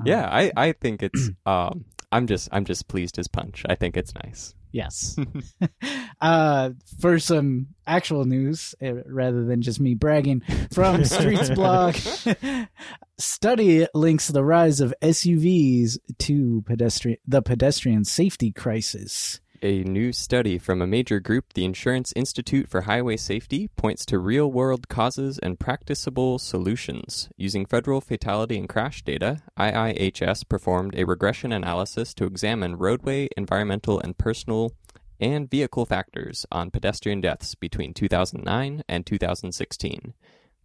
[0.05, 1.85] Yeah, I, I think it's um
[2.15, 3.65] I'm just I'm just pleased as punch.
[3.69, 4.55] I think it's nice.
[4.71, 5.17] Yes.
[6.21, 10.43] uh, for some actual news, uh, rather than just me bragging,
[10.73, 12.69] from Streetsblog,
[13.19, 19.41] study links the rise of SUVs to pedestrian the pedestrian safety crisis.
[19.65, 24.19] A new study from a major group, the Insurance Institute for Highway Safety, points to
[24.19, 27.31] real world causes and practicable solutions.
[27.39, 33.99] Using federal fatality and crash data, IIHS performed a regression analysis to examine roadway, environmental,
[33.99, 34.73] and personal
[35.19, 40.13] and vehicle factors on pedestrian deaths between 2009 and 2016.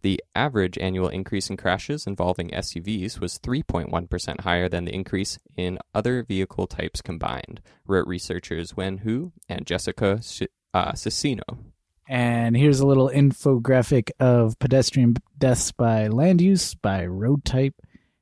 [0.02, 5.78] The average annual increase in crashes involving SUVs was 3.1% higher than the increase in
[5.94, 10.20] other vehicle types combined, wrote researchers Wen Hu and Jessica
[10.72, 11.58] uh, Cicchino.
[12.08, 17.74] And here's a little infographic of pedestrian deaths by land use, by road type,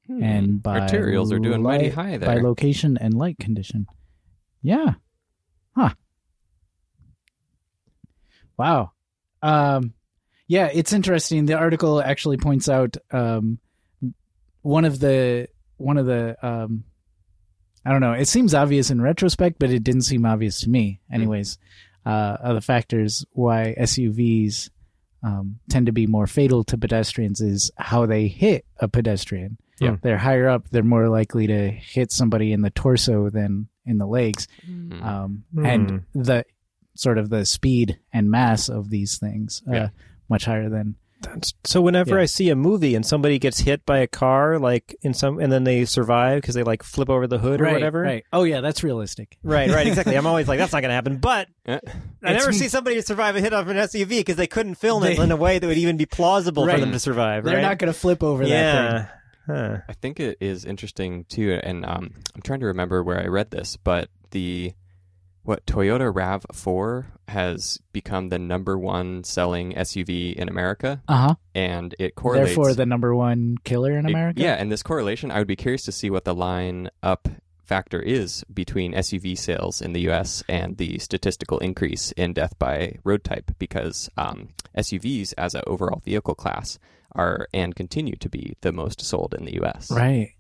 [0.09, 3.87] and by arterials are doing mighty high high by location and light condition.
[4.63, 4.95] Yeah.
[5.77, 5.91] Huh.
[8.57, 8.93] Wow.
[9.43, 9.95] Um,
[10.49, 11.45] yeah, it's interesting.
[11.47, 13.59] The article actually points out um,
[14.63, 16.85] one of the one of the um,
[17.85, 18.13] I don't know.
[18.13, 21.01] It seems obvious in retrospect, but it didn't seem obvious to me.
[21.13, 21.59] Anyways,
[22.05, 24.71] uh, are the factors why SUVs
[25.23, 29.59] um, tend to be more fatal to pedestrians is how they hit a pedestrian.
[29.81, 29.97] Yeah.
[30.03, 30.69] they're higher up.
[30.71, 35.03] They're more likely to hit somebody in the torso than in the legs Hmm.
[35.03, 35.65] um, Hmm.
[35.67, 36.45] and the
[36.95, 39.89] sort of the speed and mass of these things uh, Yeah.
[40.29, 42.23] Much higher than That's- so whenever Yeah.
[42.23, 45.51] I see a movie and somebody gets hit by a car, like in some, and
[45.51, 48.01] then they survive because they like flip over the hood or right, whatever.
[48.03, 48.25] Right.
[48.33, 49.37] Oh yeah, that's realistic.
[49.43, 50.17] Right, right, exactly.
[50.17, 51.17] I'm always like, that's not going to happen.
[51.17, 51.81] But Eh,
[52.23, 55.19] I never see somebody survive a hit off an SUV because they couldn't film it
[55.19, 56.75] in a way that would even be plausible Right.
[56.77, 57.43] for them to survive.
[57.45, 57.63] They're right?
[57.63, 58.95] not going to flip over that thing.
[58.95, 59.09] yeah.
[59.49, 59.79] Huh.
[59.89, 63.51] I think it is interesting too, and um, I'm trying to remember where I read
[63.51, 64.73] this, but the
[65.43, 71.35] what Toyota Rav Four has become the number one selling SUV in America, Uh huh.
[71.55, 72.49] and it correlates.
[72.57, 74.41] Therefore, the number one killer in it- America.
[74.41, 77.29] yeah, and this correlation, I would be curious to see what the line up
[77.63, 80.43] factor is between SUV sales in the U.S.
[80.49, 86.01] and the statistical increase in death by road type, because um, SUVs as an overall
[86.03, 86.79] vehicle class
[87.13, 89.91] are and continue to be the most sold in the U.S.
[89.91, 90.33] Right.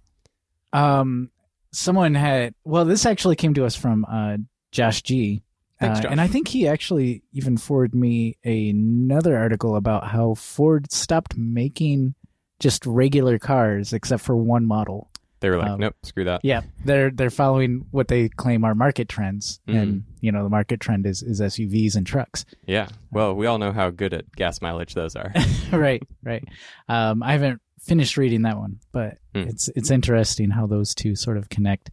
[0.72, 1.30] Um,
[1.72, 2.54] someone had.
[2.64, 4.38] Well, this actually came to us from uh,
[4.72, 5.42] Josh G.
[5.80, 10.90] Thanks, Uh, and I think he actually even forwarded me another article about how Ford
[10.92, 12.14] stopped making
[12.58, 15.10] just regular cars except for one model.
[15.40, 16.40] They were like, Um, nope, screw that.
[16.42, 19.80] Yeah, they're they're following what they claim are market trends, Mhm.
[19.80, 22.44] and you know the market trend is is SUVs and trucks.
[22.66, 22.88] Yeah.
[23.12, 25.32] Well, we all know how good at gas mileage those are.
[25.72, 26.44] right, right.
[26.88, 29.42] Um, I haven't finished reading that one, but Hmm.
[29.42, 31.92] it's it's interesting how those two sort of connect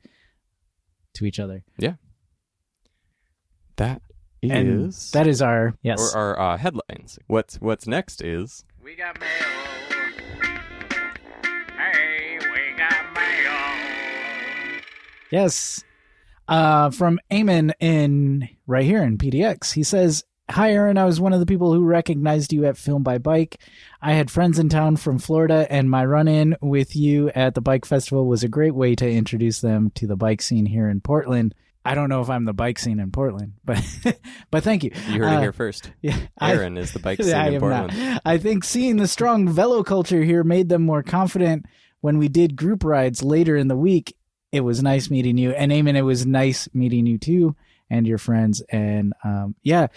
[1.13, 1.63] to each other.
[3.77, 4.01] That
[4.41, 5.99] And is that is our yes.
[5.99, 7.19] or our uh, headlines.
[7.27, 9.29] What's what's next is We got mail.
[11.77, 14.81] Hey, we got mail.
[15.31, 15.83] Yes.
[16.47, 19.73] Uh, from Eamon in right here in PDX.
[19.73, 20.99] He says, Hi, Aaron.
[20.99, 23.59] I was one of the people who recognized you at Film by Bike.
[23.99, 27.61] I had friends in town from Florida, and my run in with you at the
[27.61, 31.01] bike festival was a great way to introduce them to the bike scene here in
[31.01, 31.55] Portland.
[31.85, 33.79] I don't know if I'm the bike scene in Portland, but
[34.51, 34.91] but thank you.
[35.09, 35.91] you heard Uh, it here first.
[36.01, 37.97] Yeah, I- Aaron is the bike scene I in Portland.
[37.97, 38.21] not.
[38.25, 41.65] I think seeing the strong velo culture here made them more confident
[42.01, 44.15] when we did group rides later in the week.
[44.51, 45.51] It was nice meeting you.
[45.51, 47.55] And Eamon, it was nice meeting you too
[47.89, 48.61] and your friends.
[48.69, 49.87] And um, yeah,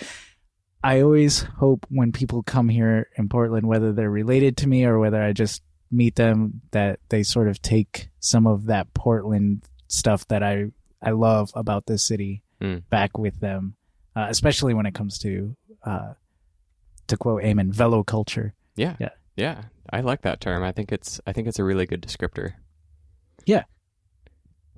[0.82, 4.98] I always hope when people come here in Portland, whether they're related to me or
[4.98, 10.26] whether I just meet them, that they sort of take some of that Portland stuff
[10.28, 10.66] that I,
[11.02, 12.82] I love about this city Mm.
[12.90, 13.76] back with them,
[14.16, 16.14] uh, especially when it comes to, uh,
[17.06, 18.52] to quote Eamon, velo culture.
[18.74, 18.96] Yeah.
[18.98, 19.10] Yeah.
[19.36, 19.62] Yeah.
[19.90, 20.64] I like that term.
[20.64, 22.54] I think it's I think it's a really good descriptor.
[23.46, 23.62] Yeah.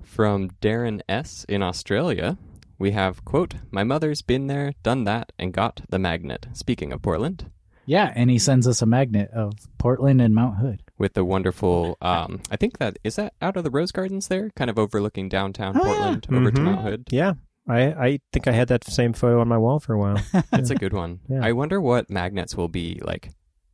[0.03, 2.37] From Darren S in Australia,
[2.77, 7.01] we have quote, "My mother's been there, done that and got the magnet." Speaking of
[7.01, 7.49] Portland,
[7.85, 10.83] Yeah, and he sends us a magnet of Portland and Mount Hood.
[11.01, 14.51] With the wonderful um I think that is that out of the Rose Gardens there,
[14.55, 15.93] kind of overlooking downtown Oh, yeah.
[15.93, 16.63] Portland over to Mhm.
[16.63, 17.03] Mount Hood.
[17.11, 17.33] Yeah.
[17.67, 20.17] I, I think I had that same photo on my wall for a while.
[20.51, 21.19] That's a good one.
[21.27, 21.41] Yeah.
[21.43, 23.29] I wonder what magnets will be like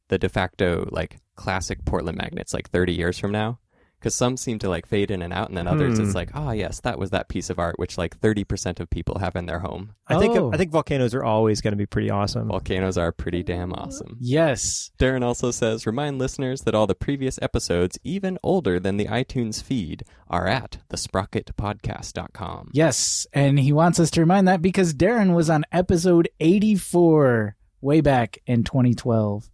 [0.09, 3.59] the de facto like classic Portland magnets like 30 years from now.
[3.99, 6.05] Because some seem to like fade in and out, and then others Hmm.
[6.05, 9.17] it's like, ah, yes, that was that piece of art which like 30% of people
[9.17, 9.93] have in their home.
[10.07, 10.51] I think Oh.
[10.53, 12.47] I think volcanoes are always going to be pretty awesome.
[12.47, 14.17] Volcanoes are pretty damn awesome.
[14.19, 14.91] Yes.
[14.99, 19.63] Darren also says, remind listeners that all the previous episodes, even older than the iTunes
[19.63, 22.69] feed, are at thesprocketpodcast.com.
[22.73, 23.27] Yes.
[23.33, 28.37] And he wants us to remind that because Darren was on episode 84 way back
[28.45, 29.49] in 2012.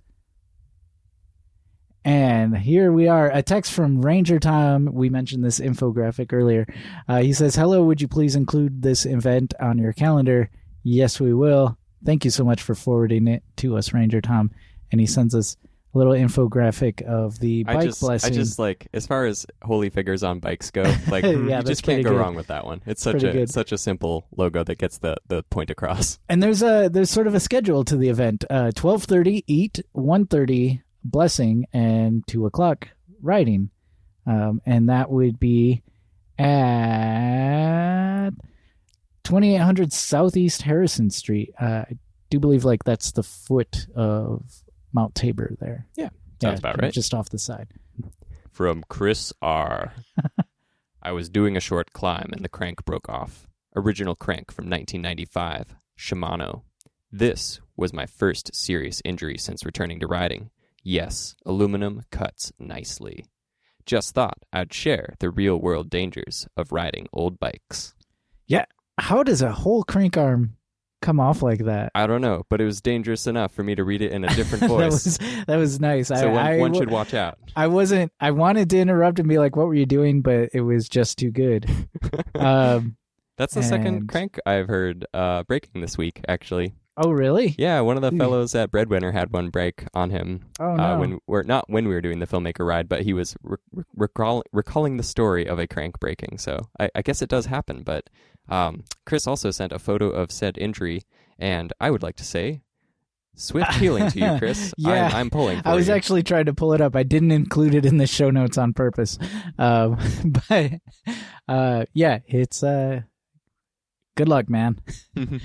[2.05, 3.29] And here we are.
[3.31, 4.89] A text from Ranger Tom.
[4.91, 6.65] We mentioned this infographic earlier.
[7.07, 10.49] Uh, he says, Hello, would you please include this event on your calendar?
[10.83, 11.77] Yes, we will.
[12.05, 14.51] Thank you so much for forwarding it to us, Ranger Tom.
[14.91, 15.55] And he sends us
[15.95, 18.33] a little infographic of the bike I just, blessing.
[18.33, 21.83] I just like as far as holy figures on bikes go, like Yeah, you just
[21.83, 22.19] can't go good.
[22.19, 22.81] wrong with that one.
[22.85, 23.49] It's such Pretty a good.
[23.49, 26.19] such a simple logo that gets the the point across.
[26.27, 28.43] and there's a there's sort of a schedule to the event.
[28.49, 32.89] Uh, twelve thirty eat, one thirty blessing, and two o'clock
[33.21, 33.69] riding,
[34.25, 35.83] um, and that would be
[36.37, 38.31] at
[39.23, 41.53] twenty eight hundred Southeast Harrison Street.
[41.59, 41.97] Uh, I
[42.29, 44.43] do believe like that's the foot of
[44.93, 45.87] Mount Tabor there.
[45.95, 46.09] Yeah,
[46.41, 46.93] sounds about right.
[46.93, 47.67] Just off the side.
[48.51, 49.93] from Chris R.
[51.03, 53.45] I was doing a short climb and the crank broke off.
[53.75, 56.61] Original crank from 1995, Shimano.
[57.11, 60.49] This was my first serious injury since returning to riding.
[60.83, 63.25] Yes, aluminum cuts nicely.
[63.85, 67.95] Just thought I'd share the real world dangers of riding old bikes.
[68.47, 68.65] Yeah.
[68.97, 70.57] How does a whole crank arm
[71.01, 71.91] come off like that?
[71.95, 74.35] I don't know, but it was dangerous enough for me to read it in a
[74.35, 74.79] different voice.
[74.79, 76.09] that was that was nice.
[76.09, 77.39] so I, one, I, one should watch out.
[77.55, 78.11] I wasn't.
[78.19, 81.17] I wanted to interrupt and be like, "What were you doing?" But it was just
[81.17, 81.65] too good.
[82.35, 82.97] um,
[83.37, 86.73] That's the second crank I've heard uh, breaking this week, actually.
[86.97, 87.55] Oh, really?
[87.57, 90.45] Yeah, one of the fellows at Breadwinner had one break on him.
[90.59, 93.35] Oh uh, when we're not when we were doing the filmmaker ride, but he was
[93.43, 96.37] re- re- recall- recalling the story of a crank breaking.
[96.37, 97.83] So I, I guess it does happen.
[97.83, 98.09] But
[98.49, 101.03] um, Chris also sent a photo of said injury,
[101.39, 102.61] and I would like to say,
[103.35, 104.73] swift healing to you, Chris.
[104.77, 105.07] Yeah.
[105.07, 105.61] I'm, I'm pulling.
[105.65, 105.93] I was you.
[105.93, 106.95] actually trying to pull it up.
[106.95, 109.17] I didn't include it in the show notes on purpose.
[109.57, 109.97] Um,
[110.49, 110.73] but
[111.47, 113.01] uh, yeah, it's uh,
[114.15, 114.79] good luck, man.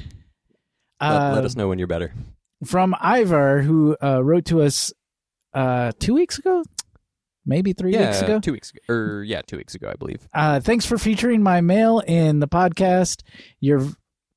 [1.01, 2.13] let, Uh, let us know when you're better.
[2.65, 4.93] from Ivar, who uh, wrote to us
[5.55, 6.63] uh, two weeks ago,
[7.47, 8.41] maybe three yeah, weeks ago.
[8.41, 10.29] two weeks ago, or yeah, two weeks ago, I believe.
[10.35, 13.23] Uh, thanks for featuring my mail in the podcast.
[13.61, 13.87] You're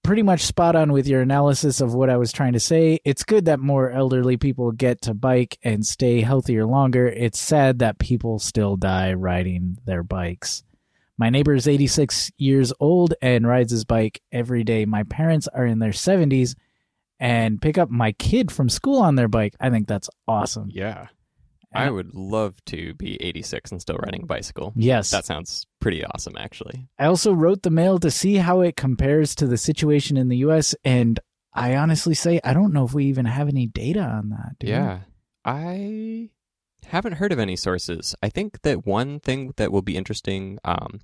[0.04, 3.00] pretty much spot on with your analysis of what I was trying to say.
[3.06, 7.08] It's good that more elderly people get to bike and stay healthier longer.
[7.08, 10.64] It's sad that people still die riding their bikes.
[11.22, 14.86] My neighbor is 86 years old and rides his bike every day.
[14.86, 16.56] My parents are in their 70s
[17.20, 19.54] and pick up my kid from school on their bike.
[19.60, 20.70] I think that's awesome.
[20.72, 21.10] Yeah,
[21.76, 24.74] I would love to be 86 and still riding a bicycle.
[24.76, 25.12] Yes.
[25.12, 26.88] That sounds pretty awesome, actually.
[26.98, 30.38] I also wrote the mail to see how it compares to the situation in the
[30.38, 31.20] US and
[31.54, 34.56] I honestly say I don't know if we even have any data on that.
[34.60, 34.74] do we?
[34.74, 35.02] Yeah.
[35.46, 36.32] I
[36.86, 38.16] haven't heard of any sources.
[38.22, 41.00] I think that one thing that will be interesting um,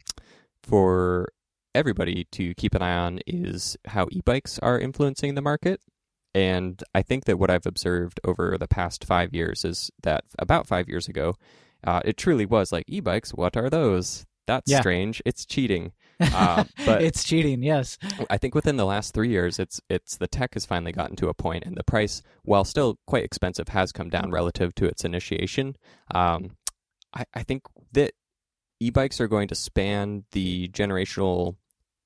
[0.64, 1.30] for
[1.76, 5.82] everybody to keep an eye on is how e bikes are influencing the market.
[6.34, 10.68] And I think that what I've observed over the past five years is that about
[10.68, 11.36] five years ago,
[11.86, 14.26] uh, it truly was like e bikes, what are those?
[14.46, 14.80] That's Yeah.
[14.82, 15.22] strange.
[15.26, 15.94] It's cheating.
[16.20, 17.97] Uh, but it's cheating, yes.
[18.30, 21.30] I think within the last three years, it's it's the tech has finally gotten to
[21.30, 25.05] a point, and the price, while still quite expensive, has come down relative to its
[25.05, 25.76] initiation.
[26.13, 26.57] Um,
[27.13, 27.63] I, I think
[27.93, 28.13] that
[28.80, 31.55] e-bikes are going to span the generational,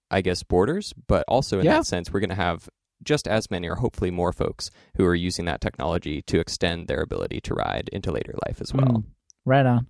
[0.10, 1.78] I guess, borders, but also in Yeah.
[1.78, 2.70] that sense, we're going to have
[3.04, 7.02] just as many, or hopefully more, folks who are using that technology to extend their
[7.02, 8.86] ability to ride into later life as well.
[8.86, 9.04] Mm,
[9.46, 9.88] right on.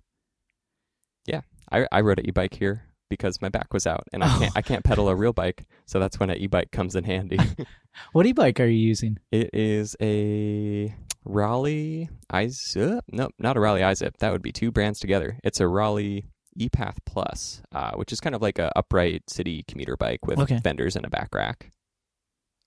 [1.26, 1.42] Yeah.
[1.70, 4.38] I, I rode an e-bike here because my back was out, and I Oh.
[4.40, 7.38] can't I can't pedal a real bike, so that's when an e-bike comes in handy.
[8.12, 9.18] What e-bike are you using?
[9.30, 10.94] It is a
[11.26, 13.00] Raleigh iZip.
[13.12, 14.16] No, not a Raleigh iZip.
[14.20, 15.38] That would be two brands together.
[15.44, 16.24] It's a Raleigh
[16.58, 20.58] ePath Plus, uh, which is kind of like a upright city commuter bike with Okay.
[20.64, 21.70] fenders and a back rack.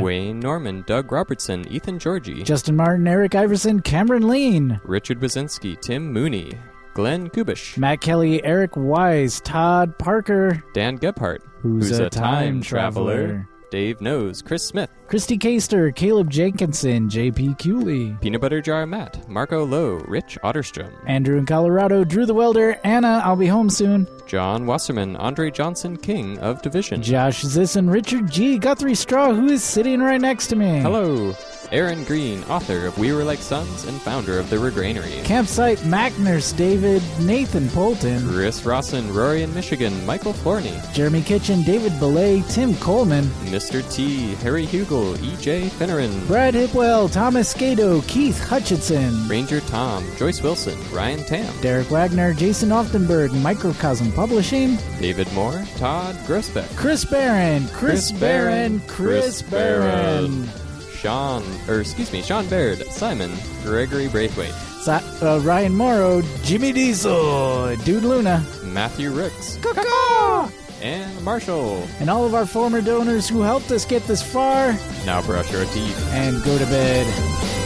[0.01, 6.13] Wayne Norman, Doug Robertson, Ethan Georgie, Justin Martin, Eric Iverson, Cameron Lean, Richard Wazinski, Tim
[6.13, 6.53] Mooney,
[6.95, 14.01] Glenn Kubish, Matt Kelly, Eric Wise, Todd Parker, Dan Gebhardt, who's, a, time traveler, Dave
[14.01, 20.05] Knows, Chris Smith, Christy Caster, Caleb Jenkinson, JP Cooley, Peanut Butter Jar Matt, Marco Lowe,
[20.07, 24.07] Rich Otterstrom, Andrew in Colorado, Drew the Welder, Anna, I'll be home soon.
[24.33, 27.03] John Wasserman, Andre Johnson, King of Division.
[27.03, 28.57] Josh Ziss and Richard G.
[28.57, 30.81] Guthrie Straw, who is sitting right next to me.
[30.81, 31.37] Hello.
[31.71, 35.25] Aaron Green, author of We Were Like Sons and founder of The Regranary.
[35.25, 38.29] Campsite Magners, David Nathan Polton.
[38.29, 43.25] Chris Rawson, Rory in Michigan, Michael Forney, Jeremy Kitchen, David Belay, Tim Coleman.
[43.47, 43.83] Mr.
[43.91, 45.69] T, Harry Hugel, E.J.
[45.71, 49.27] Finneran, Brad Hipwell, Thomas Gato, Keith Hutchinson.
[49.27, 56.15] Ranger Tom, Joyce Wilson, Ryan Tam, Derek Wagner, Jason Oftenberg, Microcosm Publishing, David Moore, Todd
[56.29, 60.49] Grossbeck, Chris Barron, Chris, Chris Barron, Barron, Chris Chris Barron.
[60.95, 63.33] Sean, or excuse me, Sean Baird, Simon,
[63.65, 64.53] Gregory Braithwaite,
[64.85, 64.93] Si-
[65.27, 70.49] uh, Ryan Morrow, Jimmy Diesel, Dude Luna, Matthew Ricks, Caw-caw!
[70.81, 71.85] and Marshall.
[71.99, 75.65] and all of our former donors who helped us get this far Now brush your
[75.65, 76.09] teeth.
[76.13, 77.62] and go to bed.